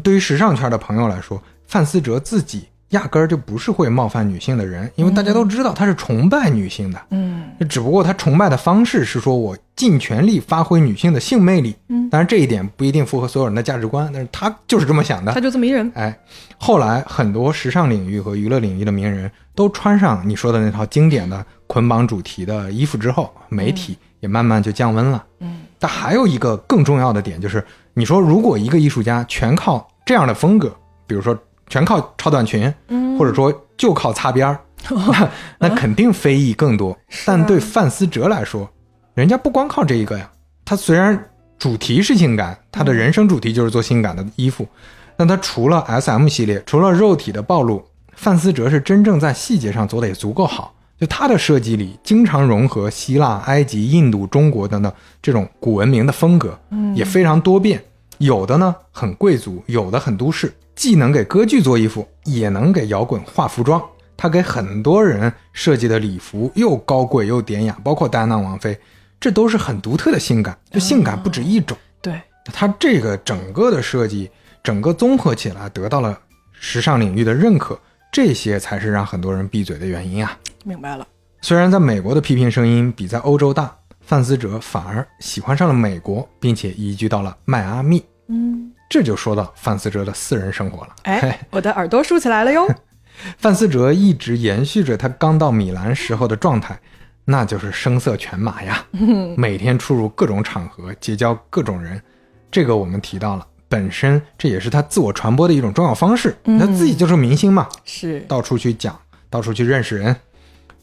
[0.00, 7.00] 对于时尚圈的朋友来说，范思哲自己压根儿就不是会冒犯女性的人，因为大家都知道他是崇拜女性的。
[7.10, 11.74] 嗯，只不过他崇拜的方式是说我尽全力发挥女性的性魅力。
[11.88, 15.40] 嗯当然这一点不一定符合所有人的价值观，但是他就是这么想的他。
[15.40, 15.90] 就这么一人。
[15.96, 16.16] 哎，
[16.56, 25.24] 后来很多时尚领域和娱乐领域的名人都穿上你说的那套经典的捆绑主题的衣服之后，媒体也慢慢就降温了。
[25.40, 27.62] 嗯，但还有一个更重要的点就是，
[27.98, 30.70] 你说如果一个艺术家全靠这样的风格，
[31.06, 31.34] 比如说
[31.66, 36.94] 全靠超短裙，嗯或者说就靠擦边儿， 那那肯定非议更多。
[37.24, 38.70] 但对范思哲来说，
[39.14, 40.30] 人家不光靠这一个呀，
[40.62, 41.18] 他虽然
[41.58, 44.68] 主题是性感，他的人生主题就是做性感的衣服，
[45.16, 47.82] 但他除了 S M 系列，除了肉体的暴露，
[48.12, 50.74] 范思哲是真正在细节上做的也足够好。
[50.98, 54.90] 就他的设计里，经常融合希腊、埃及、印度、中国等等
[55.20, 56.58] 这种古文明的风格，
[56.94, 57.82] 也非常多变。
[58.18, 63.82] 有的呢很贵族，有的很都市，既能给歌剧做衣服，也能给摇滚画服装。
[64.16, 68.78] 他给很多人设计的礼服又高贵又典雅，包括戴安娜王妃，
[69.20, 70.56] 这都是很独特的性感。
[70.70, 74.30] 就性感不止一种，对，它这个整个的设计，
[74.62, 76.18] 整个综合起来得到了
[76.52, 77.78] 时尚领域的认可，
[78.16, 80.38] 这些才是让很多人闭嘴的原因啊。
[80.64, 81.06] 明白了。
[81.42, 88.02] 虽然在美国的批评声音比在欧洲大，范思哲反而喜欢上了美国，并且移居到了迈阿密。
[88.28, 90.96] 嗯，这就说到范思哲的私人生活了。
[91.04, 92.66] 嘿哎，我的耳朵竖起来了哟。
[93.36, 96.80] 范思哲一直延续着他刚到米兰时候的状态，
[97.26, 98.82] 那就是声色犬马呀，
[99.36, 102.02] 每天出入各种场合，结交各种人。
[102.50, 106.36] 这个我们提到了，本身这也是他自我传播的一种重要方式。
[106.58, 108.98] 他自己就是明星嘛，是到处去讲，
[109.28, 110.14] 到处去认识人。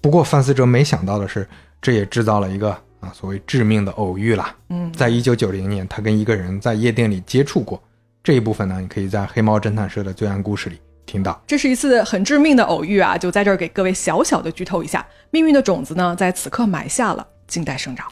[0.02, 1.48] 不过范思哲没想到的是，
[1.82, 4.54] 这也制造了一个啊所谓致命的偶遇啦。
[4.70, 7.82] 嗯，在一九九零年，他跟一个人在夜店里接触过。
[8.22, 11.42] 这一部分呢，你可以在《黑猫侦探社》的罪案故事里听到。
[11.46, 13.18] 这是一次很致命的偶遇啊！
[13.18, 18.08] 就在这儿给各位小小的剧透一下，命运的种子呢，在此刻埋下了，静待生长。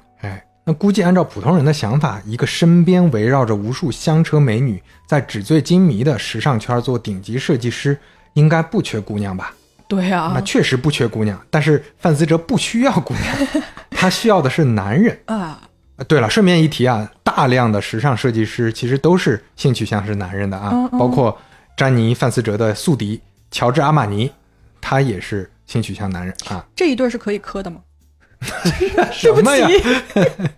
[0.73, 7.97] 估计按照普通人的想法，一个身边围绕着无数香车美女，在纸醉金迷的时尚圈做顶级设计师，
[8.33, 9.53] 应该不缺姑娘吧？
[9.87, 15.19] 对啊，那确实不缺姑娘，但是范思哲不需要姑娘， 他需要的是男人。
[15.25, 15.61] 啊，
[15.97, 21.37] 呃对了，顺便一提啊，大量的时尚设计师其实都是性取向是男人的啊，嗯嗯包括
[21.75, 23.19] 詹妮·范思哲的宿敌
[23.51, 24.31] 乔治·阿玛尼，
[24.79, 26.65] 他也是性取向男人啊。
[26.73, 27.81] 这一对是可以磕的吗？
[29.11, 29.67] 什么呀？
[29.67, 30.49] 对不起，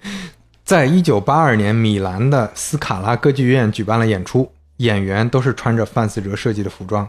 [0.63, 7.07] 在一九八二年，米兰的斯卡拉歌剧院举办了演出，演员都是穿着范思哲设计的服装，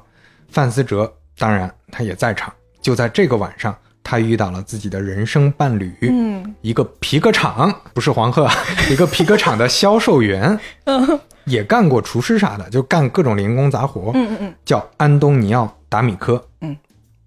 [0.49, 2.53] 范思哲当然他也在场。
[2.83, 8.55] 就在这个晚上，他遇到了自己的人生伴侣，嗯一个皮革厂，不是黄鹤，啊，
[8.91, 16.43] 一个皮革厂的销售员， 嗯也干过厨师啥的，就干各种零工杂活，嗯嗯嗯，叫安东尼奥·达米科。
[16.61, 16.77] 嗯，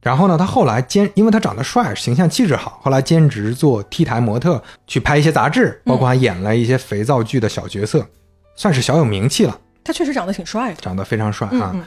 [0.08, 8.08] 然后呢，他后来兼，因为他长得帅，形象气质好，后来兼职做 T 台模特，去拍一些杂志，包括还演了一些肥皂剧的小角色，
[8.56, 10.80] 算是小有名气了，他确实长得挺帅的。
[10.80, 11.72] 长得非常帅啊。
[11.74, 11.84] 嗯嗯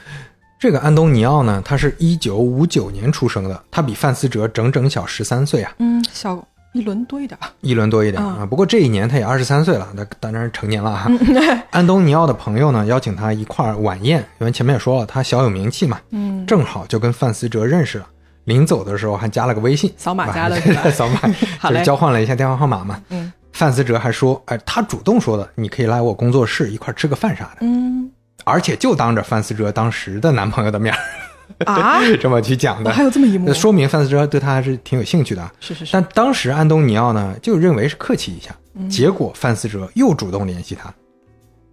[0.59, 7.39] 这个安东尼奥呢，他是一九五九年出生的，他比范思哲整整小十三岁啊，嗯，小一轮多一点。
[7.61, 8.47] 一轮多一点啊。
[8.49, 11.11] 不过这一年他也二十三岁了，那当然是成年了哈、
[11.71, 18.07] 安东尼奥的朋友呢邀请他一块儿晚宴，因为前面也说了他小有名气嘛，嗯，正好就跟范思哲认识了。
[18.45, 20.91] 临走的时候还加了个微信，扫码加的是 吧？
[20.91, 21.21] 扫码，
[21.59, 21.75] 好嘞。
[21.75, 23.01] 就是交换了一下电话号码嘛。
[23.11, 23.33] 嗯。
[23.53, 28.11] 范思哲还说，哎，他主动说的，你可以来我工作室一块儿吃个饭啥的，嗯。
[28.45, 30.99] 而且就当着范思哲当时的男朋友的面儿
[31.67, 35.53] 啊， 这么去讲的，哦还有这么一幕那，说明范思哲对他还是挺有兴趣的啊。
[35.61, 40.93] 是是是，但当时安东尼奥呢，就认为是客气一下，嗯结果范思哲又主动联系他，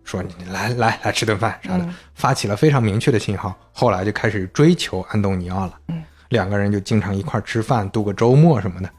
[0.03, 3.55] 说你来来来吃顿饭啥的，嗯发起了非常明确的信号。
[3.71, 8.89] 后来就开始追求安东尼奥了，嗯两个人就经常一块儿吃饭，度个周末什么的。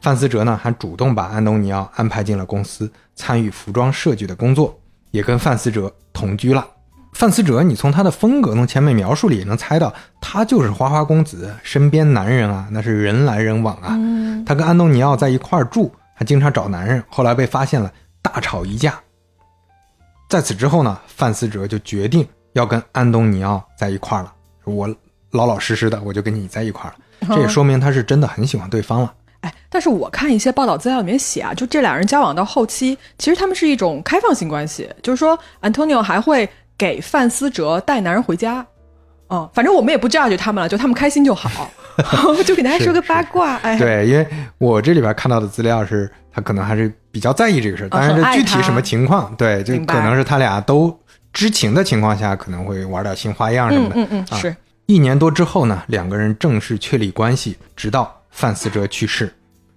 [0.00, 4.78] 范思哲呢，还主动把安东尼奥安排进了公司，参与服装设计的工作，
[5.10, 6.64] 也跟范思哲同居了。
[7.12, 13.88] 范思哲，你从他的风格从前面描述里也能猜到，他就是花花公子，身边男人啊，那是人来人往啊。
[13.90, 17.92] 嗯他跟安东尼奥在一块儿住，还经常找男人，后来被发现了，
[18.22, 18.98] 大吵一架。
[20.28, 24.32] 在此之后呢，范思哲就决定要跟安东尼奥在一块儿了。
[24.64, 24.88] 我
[25.32, 27.34] 老老实实的，我就跟你在一块儿了。
[27.34, 29.12] 这也说明他是真的很喜欢对方了。
[29.40, 36.48] 哎，但是我看一些报道资料里面写啊，就这俩人交往到后期，其实他们是一种开放性关系，就是说，Antonio 还会
[36.78, 38.64] 给范思哲带男人回家。
[39.30, 41.70] 嗯，反正我们也不 judge 他们了，就他们开心就好。
[42.46, 44.26] 就给大家说个八卦，哎，对，因为
[44.56, 50.96] 我这里边看到的资料是，他可能还是比较在意这个事儿，但是具体什么情况，对，就可能是他俩都
[51.32, 53.96] 知情的情况下，可能会玩点新花样什么的。
[53.96, 54.56] 嗯嗯嗯，啊是，
[54.86, 59.30] 一年多之后呢，两个人正式确立关系，直到范思哲去世。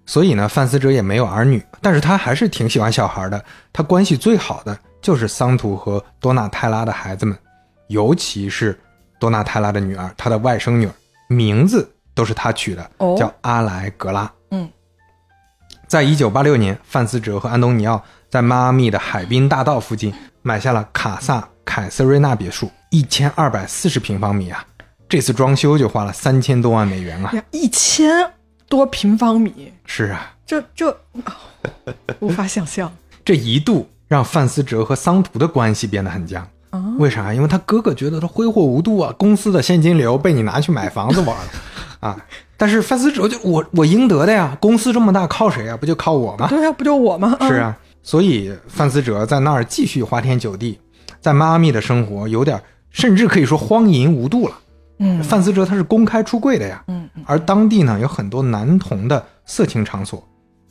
[0.05, 3.43] 所以呢，范思哲也没有儿女，但是他还是挺喜欢小孩的。
[3.73, 7.37] 他关系最好的就是桑图和多纳泰拉的孩子们，
[7.87, 8.79] 尤其是
[9.19, 10.93] 多纳泰拉的女儿，她的外甥女儿，
[11.27, 14.31] 名字都是他取的，哦叫阿莱格拉。
[14.51, 14.69] 嗯，
[15.87, 24.65] 在一九八六年，范思哲和安东尼奥在迈阿密的海滨大道附近买下了卡萨凯瑟瑞娜别墅，一千二百四十平方米啊！
[25.07, 27.31] 这次装修就花了三千多万美元啊！
[27.33, 28.09] 呀，一千
[28.69, 31.33] 多平方米，是啊，这这、哦
[32.19, 32.91] 无法想象。
[33.23, 36.45] 这一度让范思哲和桑图的关系变得很僵。
[36.69, 37.33] 啊为啥？
[37.33, 41.49] 因为他哥哥觉得他挥霍无度啊，公司的现金流被你拿去买房子玩了
[42.01, 42.17] 啊！
[42.57, 45.77] 但是范思哲就我我应得的呀，公司这么大靠谁啊？
[45.77, 46.47] 不就靠我吗？
[46.49, 47.37] 对啊，不就我吗？
[47.41, 50.77] 是啊，所以范思哲在那儿继续花天酒地，
[51.21, 54.53] 在迈阿密的生活有点，甚至可以说荒淫无度了。
[54.99, 56.83] 嗯，范思哲他是公开出柜的呀，
[57.25, 60.25] 而当地呢有很多男童的色情场所，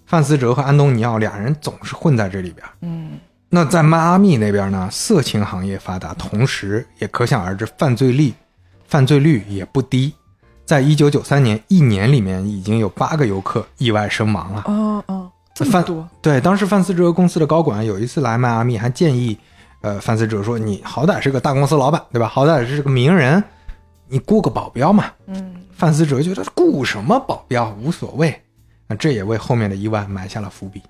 [0.06, 2.66] 范思哲和安东尼奥俩人总是混在这里边。
[2.82, 3.18] 嗯
[3.52, 8.32] 那在迈阿密那边呢，色情行业发达，同时也可想而知犯罪率，
[8.86, 10.14] 犯罪率也不低。
[10.64, 14.62] 在一九九三年，一年里面已经有八个游客意外身亡了。
[14.66, 19.36] 哦哦，这么范多，对，当时范思哲公司的高管有一次来迈阿密，还建议，
[19.80, 22.28] 呃，范思哲说：“你好歹是个大公司老板，对吧？
[22.28, 23.42] 好歹是个名人，
[24.06, 28.40] 你雇个保镖嘛。”嗯范思哲觉得雇什么保镖无所谓，
[28.86, 30.80] 那这也为后面的意外埋下了伏笔。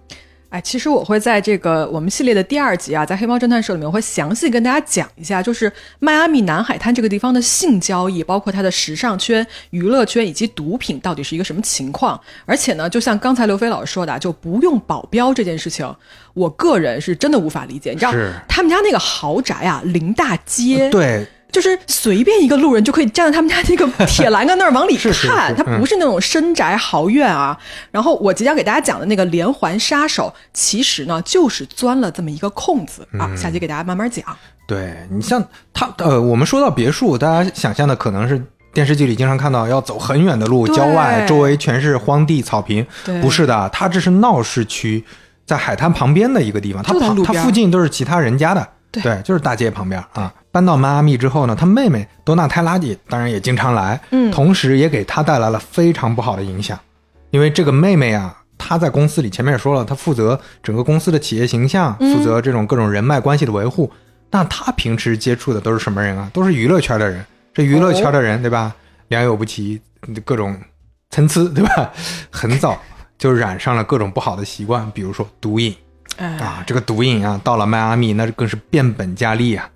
[0.51, 12.21] 哎，其实我会在这个我们系列的第二集啊，在黑猫侦探社里面，我会详细跟大家讲一下，就是迈阿密南海滩这个地方的性交易，包括它的时尚圈、娱乐圈以及毒品到底是一个什么情况。
[12.47, 15.89] 而且呢，就像刚才刘飞老师说的，就不用保镖这件事情，
[16.35, 17.93] 我个人是真的无法理解。
[17.93, 18.13] 你知道
[18.49, 27.59] 他们家那个豪宅啊，临大街，对，就是随便一个路人就可以站在他们家那个 铁栏杆那儿往里是是看，是它不是那种深宅豪院啊。
[27.91, 33.37] 然后我即将给大家讲的那个连环杀手，其实呢就是钻了这么一个空子嗯啊。
[33.37, 34.25] 下集给大家慢慢讲。
[34.67, 38.41] 对你像他呃，我们说到别墅，大家想象的可能是
[38.73, 42.87] 电视剧里经常看到要走很远的路，郊外周围全是荒地草坪，
[43.21, 45.05] 不是的，它这是闹市区，
[45.45, 50.33] 在海滩旁边的一个地方，它旁它就在路边附近都是其他人家的，对就是大街旁边啊。
[50.53, 56.79] 搬到迈阿密之后呢，他妹妹多纳泰拉蒂当然也经常来，嗯同时也给他带来了非常不好的影响，
[57.31, 58.37] 因为这个妹妹啊。
[58.63, 63.91] 她在公司里，前面也说了，她负责整个公司的企业形象，嗯负责这种各种人脉关系的维护。
[64.31, 66.31] 那她平时接触的都是什么人啊？
[66.35, 67.25] 都是娱乐圈的人。
[67.55, 68.77] 这娱乐圈的人，对吧？
[69.09, 69.81] 良莠不齐，
[70.27, 70.55] 各种
[71.09, 71.91] 参差，对吧？
[72.31, 72.79] 很早
[73.17, 75.75] 就染上了各种不好的习惯，比如说毒瘾
[76.19, 76.63] 哎，啊。
[76.67, 79.67] 这个毒瘾啊，到了迈阿密，那更是变本加厉啊。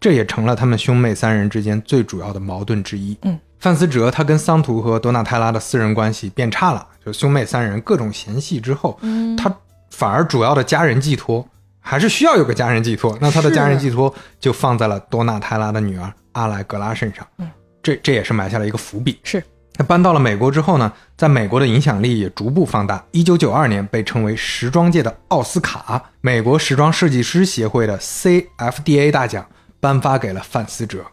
[0.00, 3.16] 这也成了他们兄妹三人之间最主要的矛盾之一。
[3.22, 9.52] 嗯，范思哲他跟桑图和多纳泰拉的私人关系变差了，就兄妹三人各种嫌隙之后，嗯他
[9.90, 11.44] 反而主要的家人寄托
[11.80, 13.16] 还是需要有个家人寄托。
[13.20, 17.26] 那他的家人寄托就放在了多纳泰拉的女儿阿莱格拉身上。
[17.38, 17.50] 嗯，
[17.82, 19.18] 这这也是埋下了一个伏笔。
[19.24, 19.42] 是
[19.74, 23.04] 他搬到了美国之后呢，在美国的影响力也逐步放大。
[23.12, 29.46] 一九九二年被称为时装界的奥斯卡，美国时装设计师协会的 CFDA 大奖
[29.80, 31.04] 颁发给了范思哲。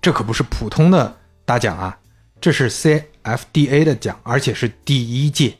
[0.00, 1.96] 这可不是普通的大奖啊，
[2.40, 5.54] 这是 CFDA 的奖，而且是第一届。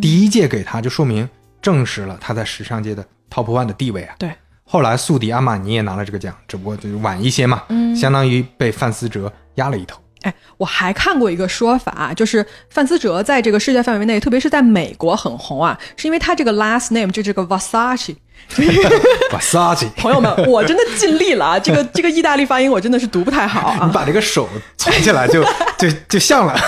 [0.00, 1.28] 第一届给他就说明
[1.62, 4.16] 证实了他在时尚界的 Top One 的地位啊。
[4.18, 4.32] 对，
[4.64, 7.62] 后来宿敌阿玛尼也拿了这个奖，只不过就是晚一些嘛，
[7.96, 10.00] 相当于被范思哲压了一头。
[10.22, 18.16] 哎，我还看过一个说法，就是范思哲在这个世界范围内，特别是在美国很红啊，是因为他这个 last name 就这个 Versace。
[19.30, 21.58] Versace，朋友们，我真的尽力了啊！
[21.58, 23.86] 这个 这个意大利发音我真的是读不太好啊。
[23.86, 25.44] 你把这个手藏起来就
[25.78, 26.58] 就就像了。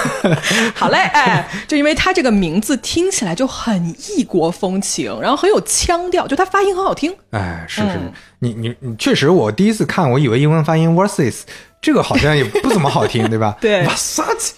[0.75, 7.12] 好嘞，哎，就因为他这个名字听起来就很异国风情，然后很有腔调，就他发音很好听。
[7.31, 7.99] 哎，是是，
[8.41, 11.41] 你你你确实，我第一次看，我以为英文发音 versus
[11.81, 13.57] 这个好像也不怎么好听，对吧？
[13.61, 14.51] 对，Versace，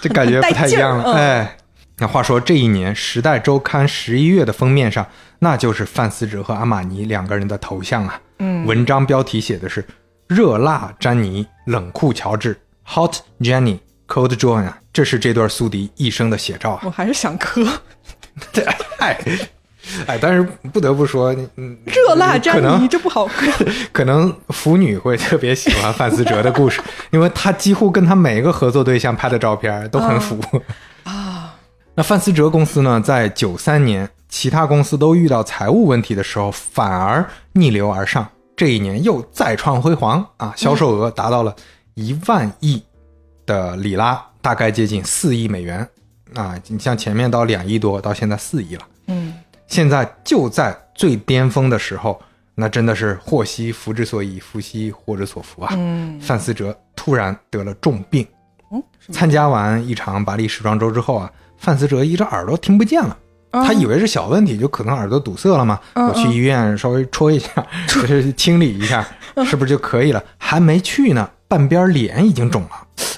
[0.00, 1.12] 这感觉不太一样了。
[1.12, 1.56] 哎，
[1.98, 5.06] 那话说这一年，《时代周刊》十一月的封面上，
[5.40, 8.20] 那就是范思哲和阿玛尼两个人的头像啊。
[8.38, 9.84] 嗯，文章标题写的是
[10.28, 13.78] “热辣詹妮，冷酷乔治 ”，Hot Jenny。
[14.08, 16.80] Cold John 啊，这是这段宿敌一生的写照啊！
[16.84, 17.62] 我还是想磕
[18.96, 19.20] 哎，
[20.06, 20.42] 哎，但是
[20.72, 23.52] 不得不说，嗯，热辣可詹能妮，这不好磕。
[23.92, 26.80] 可能腐女会特别喜欢范思哲的故事，
[27.10, 30.62] 因为他几乎跟他每一个合作对象拍的照片都很腐啊。
[31.98, 38.24] 那范思哲公司呢，在九三年其他公司都遇到财务问题的时候，反而逆流而上，
[38.56, 40.54] 这一年又再创辉煌啊！
[40.56, 41.52] 销售额达到了
[41.94, 42.80] 一万亿
[43.44, 45.84] 的里拉，大概接近四亿美元
[46.36, 46.54] 啊！
[46.68, 48.82] 你像前面到两亿多，到现在四亿了。
[49.08, 49.34] 嗯，
[49.66, 52.22] 现在就在最巅峰的时候，
[52.54, 55.74] 那真的是祸兮福之所以，福兮祸之所伏啊！
[55.76, 58.24] 嗯范思哲突然得了重病，
[58.70, 58.80] 嗯，
[59.10, 61.28] 参加完一场巴黎时装周之后啊，
[61.58, 63.16] 范思哲一只耳朵听不见了。
[63.50, 65.80] 啊他以为是小问题，就可能耳朵堵塞了嘛。
[65.94, 67.48] 嗯我去医院稍微戳一下，
[67.88, 69.06] 就是清理一下，
[69.36, 70.22] 嗯是不是就可以了？
[70.36, 72.70] 还没去呢，半边脸已经肿了。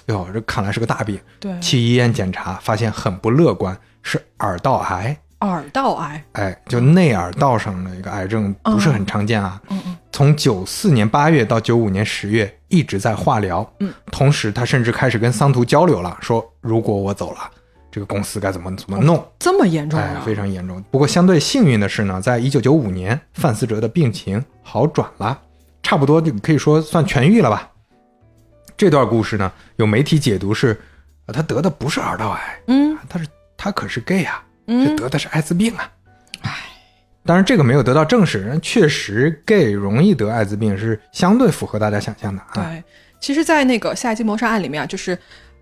[0.07, 1.19] 哎呦，这看来是个大病。
[1.41, 5.17] 对去医院检查，发现很不乐观，是耳道癌。
[5.41, 6.23] 耳道癌。
[6.33, 9.61] 哎，就内耳道上的一个癌症不是很常见啊。
[9.71, 13.69] 嗯嗯从九四年八月到九五年十月一直在化疗。
[13.81, 17.51] 嗯，同时他甚至开始跟桑图交流了，说如果我走了，
[17.91, 19.27] 这个公司该怎么怎么弄。
[19.39, 20.23] 这么严重哎啊，？
[20.25, 20.83] 非常严重。
[20.91, 25.41] 不过相对幸运的是呢，在一九九五年，范思哲的病情好转了，
[25.83, 27.71] 差不多就可以说算痊愈了吧。
[28.77, 30.81] 这段故事呢，有媒体解读是，
[31.27, 33.27] 呃他得的不是耳道癌，嗯他是
[33.57, 35.91] 他可是 gay 啊，嗯这得的是艾滋病啊。
[36.43, 36.51] 哎
[37.23, 42.49] 当然这个没有得到证实，确实 gay 容易得艾滋病是相对符合大家想象的啊。
[42.55, 42.83] 对，
[43.21, 45.17] 其实，在那个夏季谋杀案里面啊，就是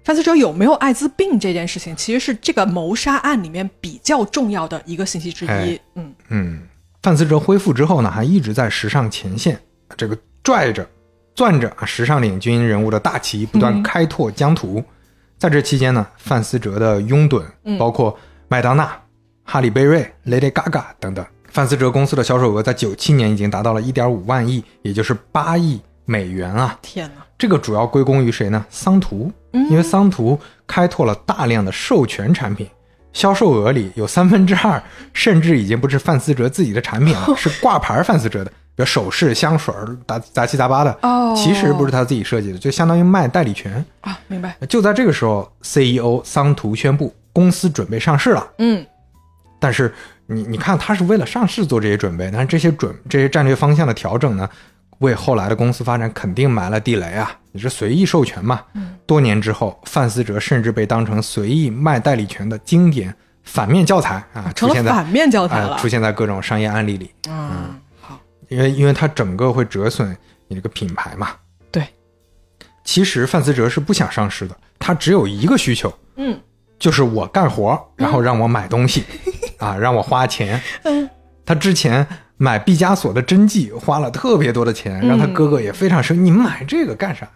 [0.05, 5.49] 范思哲有没有艾滋病这件事情，其实是这个谋杀案里面比较重要的一个信息之一。
[5.49, 6.63] 哎嗯嗯，
[7.03, 9.61] 范思哲恢复之后呢，还一直在时尚前线，
[9.97, 10.89] 这个拽着、
[11.35, 14.83] 攥着啊时尚领军人物的大旗，不断开拓疆土。
[15.37, 17.45] 在这期间呢，范思哲的拥趸
[17.79, 18.19] 包括
[18.49, 18.91] 麦当娜、
[19.45, 21.25] 哈利贝瑞、Lady Gaga 等等。
[21.51, 26.79] 范思哲公司的销售额在九七年已经达到了一点五万亿，也就是八亿美元啊！
[26.83, 28.67] 天哪，这个主要归功于谁呢？
[28.69, 32.69] 桑图，因为桑图开拓了大量的授权产品，
[33.13, 34.83] 销售额里有三分之二
[35.13, 43.85] 甚至已经不是范思哲自己的产品了， 是挂牌范思哲的，比如首饰、香水儿、杂杂七杂八的，哦其实不是他自己设计的，就相当于卖代理权。
[44.03, 44.57] 啊，明白。
[44.69, 48.47] 就在这个时候，CEO 桑图宣布公司准备上市了。
[48.59, 48.85] 嗯，
[49.59, 49.93] 但是
[50.27, 54.49] 你你看，他是为了上市做这些准备，但是这些准这些战略方向的调整呢，
[54.99, 57.31] 为后来的公司发展肯定埋了地雷啊！
[57.53, 58.63] 你是随意授权嘛？
[59.07, 65.75] 多年之后，范思哲甚至被当成随意卖代理权的经典反面教材啊，出现在反面教材了。
[65.75, 68.19] 啊出现在各种商业案例里，嗯，好，
[68.49, 70.17] 因为因为它整个会折损
[70.49, 71.31] 你这个品牌嘛。
[71.71, 71.87] 对，
[72.85, 76.39] 其实范思哲是不想上市的，他只有一个需求，嗯，
[76.79, 79.05] 就是我干活，然后让我买东西，
[79.59, 80.61] 啊，让我花钱。
[80.83, 81.09] 嗯，
[81.47, 82.07] 他之前
[82.39, 86.22] 买毕加索的真迹花了特别多的钱，让他哥哥也非常生气。
[86.22, 87.28] 你买这个干啥？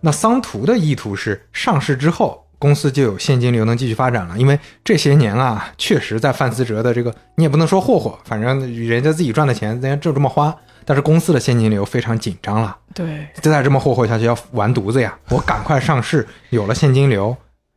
[0.00, 2.44] 那桑图的意图是上市之后。
[2.60, 15.18] 公司就有现金流能继续发展了，因为这些年啊，确实在范思哲的这个，你也不能说霍霍，反正人家自己赚的钱，人家就这么花，但是公司的现金流非常紧张了，对，再这么霍霍下去要完犊子呀！
[15.30, 17.34] 我赶快上市，有了现金流，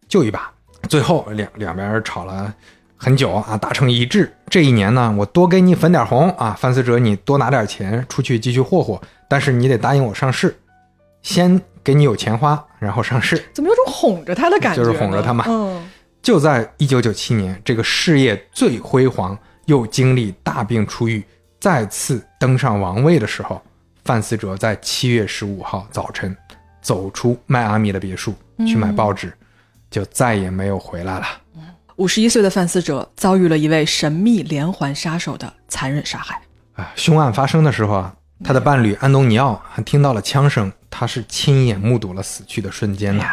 [0.10, 0.52] 就一把。
[0.90, 2.54] 最后两两边吵了
[3.04, 4.34] 很久啊，达成一致。
[4.48, 10.58] 这一年呢，我多给你粉点红啊，范思哲你多拿点钱出去继续霍霍，但是你得答应我上市，
[11.22, 13.44] 先给你有钱花，然后上市。
[13.52, 14.82] 怎么有种哄着他的感觉？
[14.82, 15.86] 就是哄着他嘛嗯，
[16.22, 21.22] 就在一九九七年，这个事业最辉煌又经历大病初愈，
[21.60, 23.62] 再次登上王位的时候，
[24.06, 26.34] 范思哲在七月十五号早晨
[26.82, 29.34] 走出迈阿密的别墅去买报纸，
[29.92, 31.26] 就再也没有回来了。
[32.04, 36.42] 五十一岁的范思哲遭遇了一位神秘连环杀手的残忍杀害。
[36.74, 43.24] 啊，凶案发生的时候啊，他的伴侣安东尼奥还听到了枪声，他是亲眼目睹了死去的瞬间的。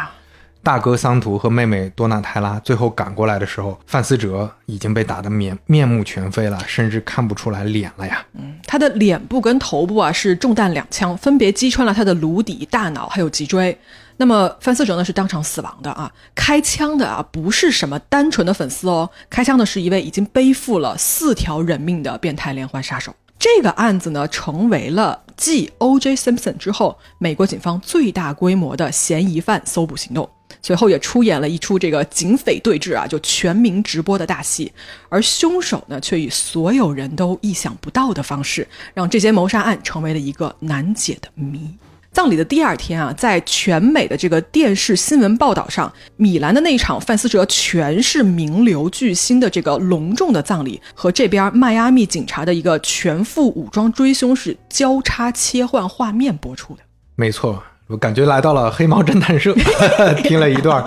[0.63, 8.25] 大哥桑图和妹妹多纳泰拉最后赶过来的时候，范思哲已经被打得面面目全非了，甚至看不出来脸了呀。
[8.65, 13.77] 他的脸部跟头部啊是中弹两枪，分别击穿了他的颅底、大脑还有脊椎。
[14.21, 23.15] 那么范思哲呢是当场死亡的啊，开枪的啊不是什么单纯的粉丝哦，开枪的是一位已经背负了四条人命的变态连环杀手。
[23.39, 26.15] 这个案子呢，成为了继 O.J.
[26.15, 30.29] Simpson 之后，美国警方最大规模的嫌疑犯搜捕行动。
[30.61, 34.71] 随后也出演了一出这个警匪对峙啊，就全民直播的大戏。
[35.09, 41.75] 而凶手呢，却以所有人都意想不到的方式，让这件谋杀案成为了一个难解的谜。
[42.11, 56.81] 葬礼的第二天啊，在全美的这个电视新闻报道上，米兰的那一场范思哲全是名流巨星的这个隆重的葬礼，和这边迈阿密警察的一个全副武装追凶是交叉切换画面播出的。
[57.15, 59.55] 没错，我感觉来到了黑猫侦探社，
[60.21, 60.83] 听了一段，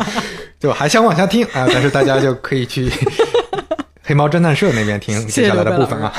[0.60, 2.90] 就 还想往下听啊，但是大家就可以去
[4.04, 6.12] 黑猫侦探社那边听接下来的部分啊。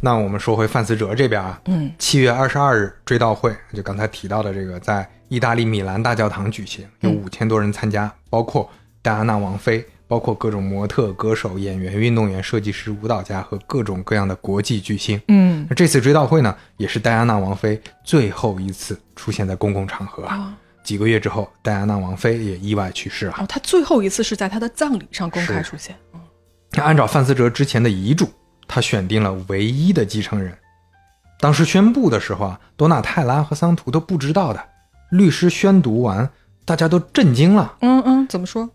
[0.00, 8.70] 那我们说回范思哲这边啊，嗯，七月二十二日追悼会，就刚才提到的这个，在意大利米兰大教堂举行，有五千多人参加，包括
[9.00, 15.20] 戴安娜王妃，包括各种模特、歌手、演员、运动员、设计师、舞蹈家和各种各样的国际巨星。
[15.28, 20.54] 嗯，那这次追悼会呢，也是戴安娜王妃最后一次出现在公共场合啊。
[20.84, 23.34] 几个月之后，戴安娜王妃也意外去世了。
[23.38, 25.96] 哦，她最后一次是在她的葬礼上公开出现。
[26.12, 26.20] 嗯
[26.72, 28.28] 那按照范思哲之前的遗嘱，
[28.66, 30.56] 他选定了唯一的继承人。
[31.38, 34.64] 当时宣布的时候啊，多纳泰拉和桑图都不知道的。
[35.10, 36.28] 律师宣读完，
[36.64, 37.76] 大家都震惊了。
[37.80, 38.68] 嗯嗯，怎么说？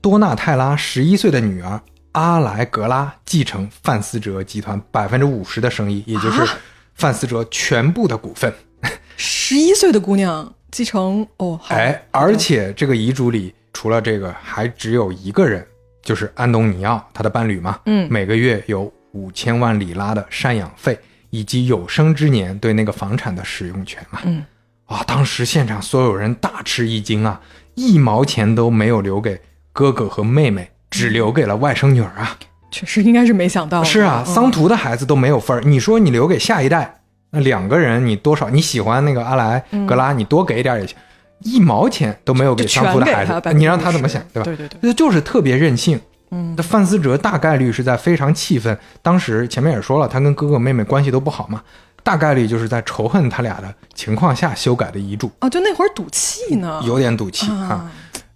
[0.00, 1.80] 多纳泰拉十一岁的女儿
[2.12, 6.46] 阿莱格拉继承范思哲集团百分之五十的生意，也就是
[6.94, 8.52] 范思哲全部的股份。
[9.16, 15.66] 十一岁的姑娘继承哦，好哎，而且这个遗嘱里除了这个，还只有一个人，
[16.02, 17.80] 就是安东尼奥，他的伴侣嘛。
[17.86, 20.98] 嗯每个月有五千万里拉的赡养费，
[21.30, 24.20] 以及有生之年对那个房产的使用权啊。
[24.24, 24.44] 嗯，
[24.86, 27.40] 啊，当时现场所有人大吃一惊啊，
[27.74, 29.40] 一毛钱都没有留给
[29.72, 32.36] 哥哥和妹妹，只留给了外甥女儿啊。
[32.70, 33.84] 确实应该是没想到。
[33.84, 37.00] 是啊，嗯桑图的孩子都没有份儿，你说你留给下一代，
[37.30, 40.96] 那两个人你多少你喜欢那个阿莱格拉，你多给点也行，
[41.38, 44.44] 一毛钱都没有给桑图的孩子，你让他怎么想，对吧？
[44.44, 46.00] 对对对，这就是特别任性。
[46.30, 51.62] 嗯那范思哲大概率是在非常气愤，当时前面也说了，他跟哥哥妹妹关系都不好嘛，
[52.02, 57.56] 大概率就是在仇恨他俩的情况下修改的遗嘱，哦，就那会儿赌气呢，有点赌气啊。
[57.56, 57.90] 啊，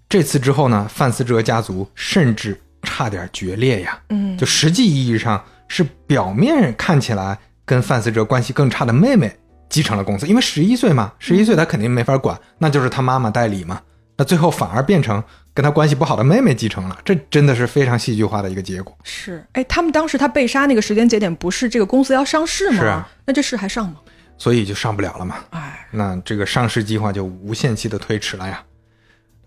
[0.08, 3.98] 这次之后呢，范思哲家族甚至差点决裂呀。
[4.10, 9.34] 嗯，就实际意义上是表面看起来跟范思哲关系更差的妹妹
[9.68, 13.80] 继承了公司，因为十一岁嘛，十一岁他肯定没法管，那就是他妈妈代理嘛。
[14.16, 15.22] 那最后反而变成
[15.58, 18.96] 跟他关系不好的妹妹继承了，这真的是非常戏剧化的一个结果。
[19.02, 22.78] 是，哎，他们当时他被杀那个时间节点不是这个公司要上市吗？
[22.78, 23.96] 是啊，那这事还上吗？
[24.36, 25.38] 所以就上不了了嘛。
[25.50, 28.62] 哎，那这个上市计划就无限期的推迟了呀。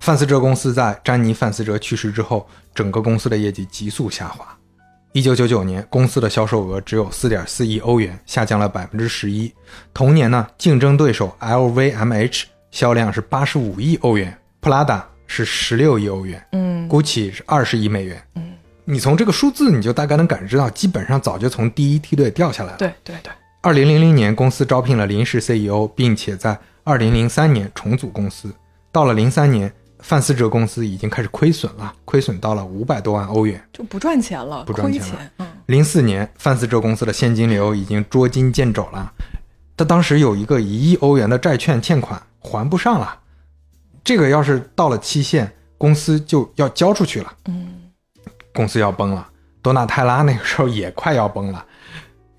[0.01, 2.45] 范思哲公司在詹妮·范思哲去世之后，
[2.76, 4.45] 整个公司的业绩急速下滑。
[5.14, 9.49] 一九九九年，公司的销售额只有四点四亿欧元，下降了百分之十一。
[9.93, 15.03] 同年呢，竞争对手 LVMH 销量是八十五亿欧元，Prada
[15.34, 18.21] 是十六亿欧元，嗯，GUCCI 是二十亿美元。
[18.36, 18.51] 嗯，
[18.84, 22.77] 你从这个数字，你就大概能感知到，基本上早就从第一梯队掉下来了。
[22.77, 28.53] 对对对，二零零零年，公司招聘了临时 CEO，并且在二零零三年重组公司。
[28.91, 33.63] 到了零三年，范思哲公司已经开始亏损了，亏损到了五百多万欧元。
[33.71, 35.32] 就不赚钱了，不赚钱了。
[35.38, 39.09] 嗯，零四年，范思哲公司的现金流已经捉襟见肘了，
[39.77, 43.17] 他当时有一个一亿欧元的债券欠款还不上了，
[44.04, 47.34] 这个要是到了期限，公司就要交出去了。
[47.45, 47.91] 嗯，
[48.54, 49.28] 公司要崩了。
[49.62, 51.64] 多纳泰拉那个时候也快要崩了，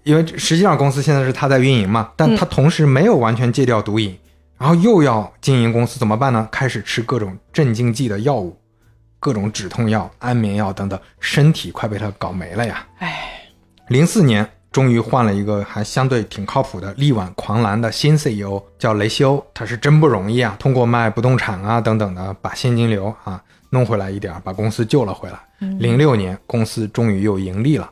[0.03, 4.19] 因为实际上公司现在是他在运营嘛，但他同时没有完全戒掉毒瘾，
[4.59, 6.49] 然后又要经营公司，怎么办呢？
[6.51, 8.59] 开始吃各种镇静剂的药物，
[9.21, 12.85] 各种止痛药、安眠药等等，身体快被他搞没了呀。
[12.99, 13.41] 哎，
[13.87, 19.45] 零四年，终于换了一个还相对挺靠谱的力挽狂澜的新 CEO，叫雷西欧。
[19.53, 25.39] 他是真不容易啊，通过卖不动产啊等等的，把现金流啊弄回来一点儿，把公司救了回来。
[25.79, 27.89] 零六年，公司终于又盈利了。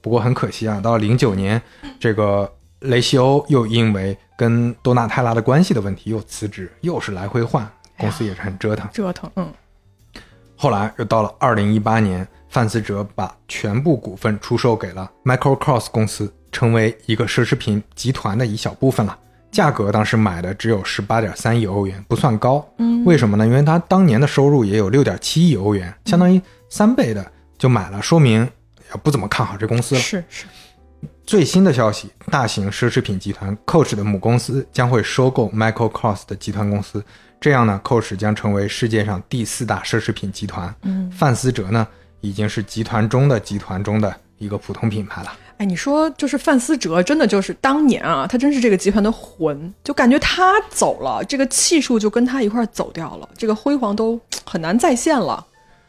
[0.00, 1.60] 不过很可惜啊，到零九年，
[2.00, 8.88] 这个雷西欧又因为跟多纳泰拉的关系的问题又辞职，又是来回换，公司也是很折腾。
[8.92, 9.52] 折腾，嗯，
[10.56, 19.18] 后来又到了二零一八年，范思哲把全部股份出售给了 Microcross 公司，成为一个奢侈品集团的一小部分了。
[19.50, 22.62] 价格当时买的只有十八点三亿欧元，不算高。
[22.76, 23.46] 嗯，为什么呢？
[23.46, 26.38] 因为他当年的收入也有六点七亿欧元，相当于
[26.68, 27.26] 三倍的
[27.56, 30.00] 就买了，说明也不怎么看好这公司了。
[30.02, 30.44] 是是，
[31.24, 37.02] 最新的消息，大型奢侈品集团 Coach 的母公司将会收购 Michael Kors 的集团公司，
[37.40, 40.74] 这样呢，Coach 将成为世界上第四大奢侈品集团。
[40.82, 41.88] 嗯，范思哲呢，
[42.22, 45.30] 已经是集团中的集团中的一个普通品牌了。
[45.58, 55.46] 哎，你说就是范思哲，真的就是当年啊，他真是这个集团的魂，就感觉他走了，这个气数就跟他一块儿走掉了，这个辉煌都很难再现了。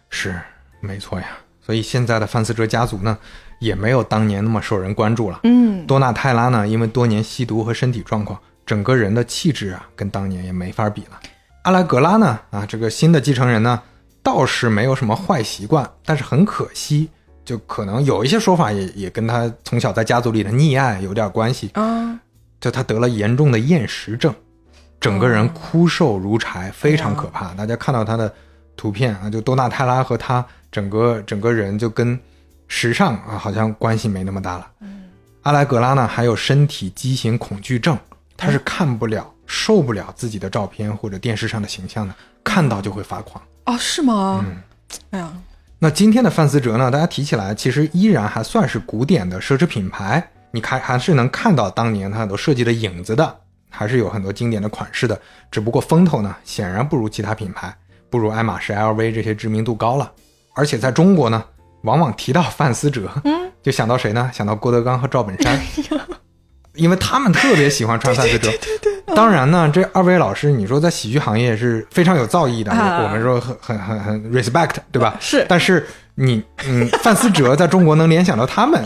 [0.09, 0.37] 是，
[0.81, 1.27] 没错呀。
[1.65, 3.17] 所以现在的范思哲家族呢，
[3.59, 5.39] 也没有当年那么受人关注了。
[5.43, 11.19] 嗯，多纳泰拉呢，因为多年吸毒和身体状况，整个人的气质啊，跟当年也没法比了。
[11.63, 13.81] 阿莱格拉呢，啊，这个新的继承人呢，
[14.23, 17.09] 倒是没有什么坏习惯，但是很可惜，
[17.43, 21.69] 就可能有一些说法也也跟他从小在家族里的溺爱有点关系。
[21.73, 22.17] 啊，
[22.61, 24.33] 就他得了严重的厌食症，
[24.99, 27.53] 整个人枯瘦如柴，非常可怕。
[27.53, 28.33] 大家看到他的
[28.77, 32.17] 图片啊，就多纳泰拉和他整个整个人就跟
[32.69, 34.67] 时尚啊好像关系没那么大了。
[35.41, 37.97] 阿莱格拉呢，还有身体畸形恐惧症，
[38.37, 42.15] 他是看不了、受不了自己的照片或者电视上的形象的，
[42.45, 43.43] 看到就会发狂。
[43.65, 44.45] 哦，是吗？
[45.11, 45.31] 哎呀，
[45.79, 46.91] 那今天的范思哲呢？
[46.91, 53.37] 大家提起来，其实依然还算是古典的奢侈品牌，你看还是能看到当年它很多设计的影子的，
[53.69, 55.19] 还是有很多经典的款式的。
[55.49, 57.73] 只不过风头呢，显然不如其他品牌，
[58.09, 60.11] 不如爱马仕、LV 这些知名度高了。
[60.55, 61.43] 而且在中国呢，
[61.83, 64.29] 往往提到范思哲，嗯，就想到谁呢？
[64.33, 65.59] 想到郭德纲和赵本山。
[66.75, 69.15] 因为他们特别喜欢穿范思哲，对对对。
[69.15, 75.15] 当然呢，这二位老师，你说在喜剧行业是非常有造诣的，啊我们说很很很很 respect，对吧？
[75.19, 75.85] 是但是
[76.15, 78.81] 你嗯，范思哲在中国能联想到他们，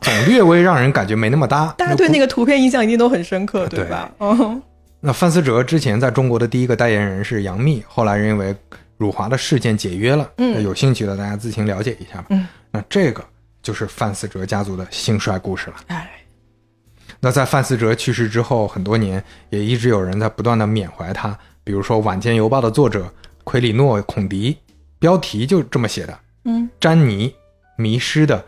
[0.00, 1.74] 总略微让人感觉没那么搭。
[1.78, 4.10] 大家对那个图片印象一定都很深刻，对吧？
[4.18, 4.60] 嗯，
[5.00, 8.54] 那范思哲之前在中国的第一个代言人是杨幂，后来因为
[8.98, 10.28] 辱华的事件解约了。
[10.36, 12.26] 嗯有兴趣的大家自行了解一下吧。
[12.30, 13.24] 嗯，那这个
[13.62, 15.76] 就是范思哲家族的兴衰故事了。
[15.86, 16.10] 哎，
[17.20, 23.12] 那在范思哲去世之后很多年，也一直有人在不断的缅怀他，比如说《晚间邮报》的作者
[23.44, 24.56] 奎里诺·孔迪，
[24.98, 27.34] 标题就这么写的：嗯，詹妮
[27.76, 28.44] 迷失的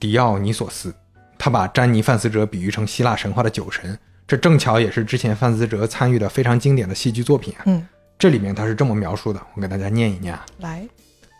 [0.00, 0.92] 迪奥尼索斯。
[1.38, 3.96] 他把詹妮·范思哲比喻成希腊神话的酒神，
[4.26, 7.62] 这正巧也是之前范思哲参与的非常经典的戏剧作品啊。
[7.66, 7.86] 嗯，
[8.18, 10.44] 这里面他是这么描述的，我给大家念一念啊。
[10.58, 10.88] 来，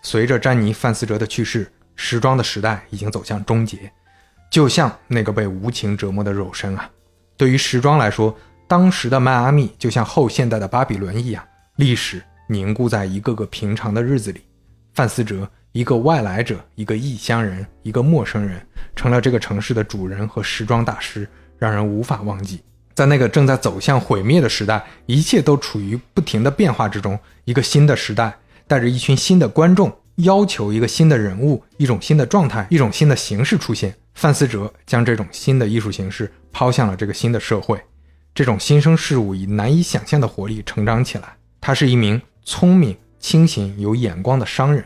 [0.02, 3.90] 随着詹妮·范思哲的去世，时装的时代已经走向终结，
[4.50, 6.90] 就像那个被无情折磨的肉身啊。
[7.36, 8.34] 对于时装来说，
[8.66, 11.44] 当时的迈阿密就像后现代的巴比伦一样，
[11.76, 14.40] 历史凝固在一个个平常的日子里。
[14.94, 18.64] 范思哲，一个外来者，一个异乡人，一个陌生人，
[18.94, 21.28] 成了这个城市的主人和时装大师，
[21.58, 22.62] 让人无法忘记。
[22.94, 27.18] 在那个正在走向毁灭的时代，一切都处于不停的变化之中。
[27.44, 28.34] 一个新的时代，
[28.66, 33.94] 带着一群新的观众，要求一个新的人物，一种新的状态，一种新的形式出现。
[34.16, 37.78] 范思哲将这种新的艺术形式抛向了这个新的社会。
[38.34, 41.36] 这种新生事物以难以想象的活力成长起来。
[41.60, 44.82] 他是一名聪明、清醒、有眼光的商人，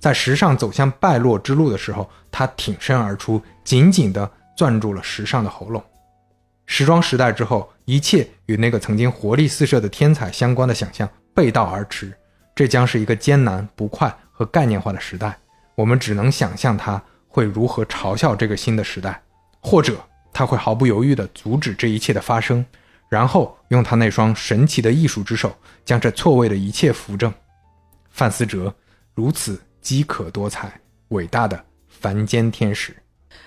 [0.00, 5.82] 在时尚走向败落之路的时候，他挺身而出，紧紧地攥住了时尚的喉咙。
[6.66, 12.12] 时装时代之后，一切与那个曾经活力四射的天才相关的想象背道而驰。
[12.54, 15.38] 这将是一个艰难、不快和概念化的时代。
[15.76, 17.02] 我们只能想象他
[17.32, 19.22] 会如何嘲笑这个新的时代，
[19.58, 19.98] 或者
[20.34, 22.62] 他会毫不犹豫地阻止这一切的发生，
[23.08, 27.32] 然后用他那双神奇的艺术之手将这错位的一切扶正。
[28.10, 28.72] 范思哲
[29.14, 30.78] 如此饥渴多彩、
[31.08, 32.94] 伟大的凡间天使。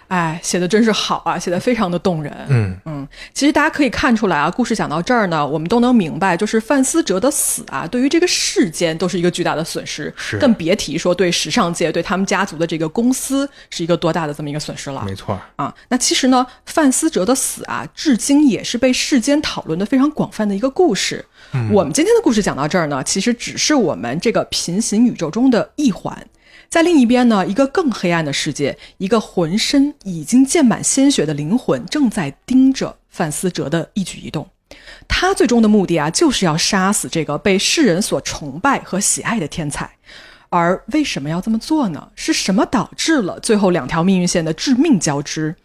[0.07, 2.31] 哎，写的真是好啊，写的非常的动人。
[2.49, 15.03] 嗯嗯，其实大家可以看出来啊，故事讲到这儿呢，我们都能明白，就是范思哲的死啊，对于这个世间都是一个巨大的损失，是更别提说对时尚界、对他们家族的这个公司是一个多大的这么一个损失了。
[15.05, 21.25] 没错，啊，那其实呢，范思哲的死啊，至今也是被世间讨论的非常广泛的一个故事。
[21.71, 26.15] 我们今天的故事讲到这儿呢，其实只是我们这个平行宇宙中的一环。
[26.69, 34.47] 在另一边呢，一个更黑暗的世界，一个浑身已经溅满鲜血的灵魂正在盯着范思哲的一举一动。
[35.07, 39.89] 他最终的目的啊，就是要杀死这个被世人所崇拜和喜爱的天才。
[40.49, 42.09] 而为什么要这么做呢？
[42.15, 45.55] 是什么导致了最后两条命运线的致命交织？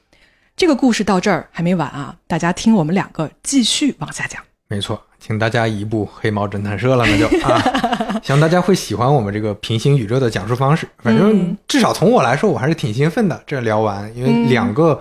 [0.56, 2.16] 这个故事到这儿还没完啊！
[2.26, 4.42] 大家听我们两个继续往下讲。
[4.68, 7.60] 没错，请大家移步黑猫侦探社了，那就啊，
[8.22, 10.86] 希望大家会喜欢我们这个平行宇宙的讲述方式。
[10.98, 13.42] 反正至少从我来说，我还是挺兴奋的。
[13.46, 15.00] 这聊完，因为两个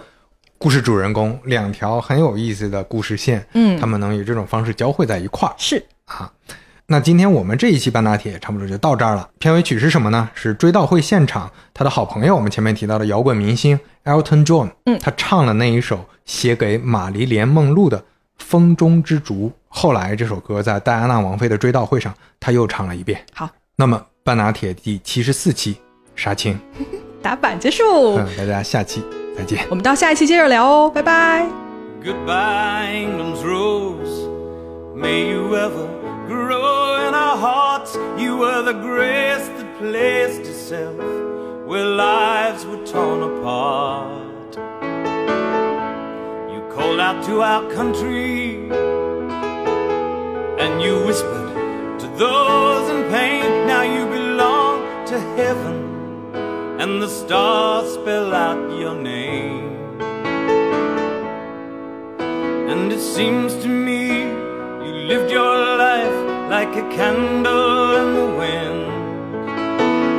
[0.58, 6.32] 故事主人公，两条很有意思的故事线，嗯他们能以这种方式交汇在一块儿是啊。
[6.92, 9.30] 那今天我们这一期半打铁差不多就到这儿了。
[9.38, 10.30] 片尾曲是什么呢？
[10.34, 18.00] 是追悼会现场他的好朋友，我们前面提到的摇滚明星 Elton John，嗯他唱了那一首写给玛丽莲梦露的
[18.38, 19.50] 《风中之烛》。
[19.70, 23.24] 后来这首歌在戴安娜王妃的追悼会上，他又唱了一遍。
[23.34, 25.78] 好，那么半拿铁第七十四期
[26.16, 26.60] 杀青，
[27.22, 29.04] 打板结束，嗯，大家下期
[29.38, 29.66] 再见。
[29.70, 31.48] 我们到下一期接着聊哦，拜拜。
[32.04, 34.28] Goodbye, England's rose.
[34.96, 35.88] May you ever
[36.28, 37.98] grow in our hearts.
[38.18, 40.96] You were the grace that placed itself
[41.68, 44.58] where lives were torn apart.
[46.52, 48.70] You called out to our country
[50.60, 53.66] and you whispered to those in pain.
[53.66, 55.78] Now you belong to heaven
[56.82, 59.68] and the stars spell out your name.
[62.72, 64.24] And it seems to me
[64.86, 66.20] you lived your life
[66.50, 68.82] like a candle in the wind,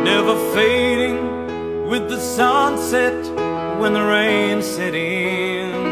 [0.05, 1.21] never fading
[1.89, 3.21] with the sunset
[3.81, 5.90] when the rain set in.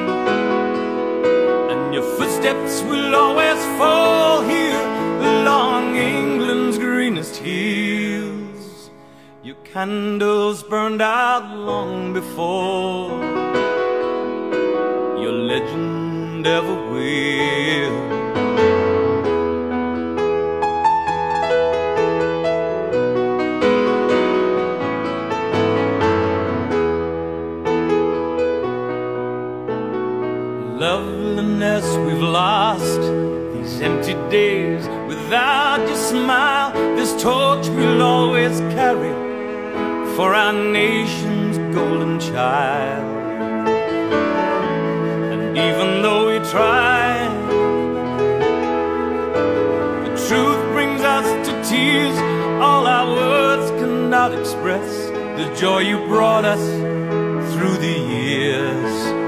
[1.98, 4.84] Your footsteps will always fall here
[5.32, 8.90] along England's greenest hills.
[9.42, 13.18] Your candles burned out long before
[15.20, 18.18] your legend ever will.
[31.58, 33.00] We've lost
[33.52, 36.72] these empty days without your smile.
[36.94, 39.12] This torch we'll always carry
[40.14, 43.04] for our nation's golden child.
[45.32, 47.26] And even though we try,
[50.04, 52.16] the truth brings us to tears.
[52.62, 55.06] All our words cannot express
[55.36, 56.64] the joy you brought us
[57.52, 59.27] through the years.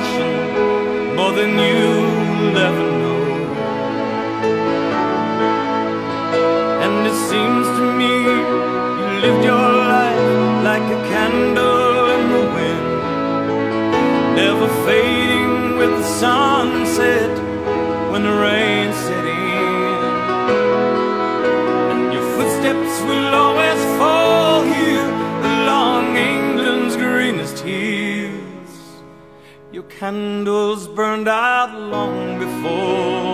[0.00, 3.22] passion more than you'll ever know.
[6.84, 8.12] And it seems to me
[9.00, 10.28] you lived your life
[10.68, 12.86] like a candle in the wind,
[14.40, 17.32] never fading with the sunset
[18.10, 20.00] when the rain set in.
[21.90, 24.19] And your footsteps will always fall
[30.00, 33.29] candles burned out long before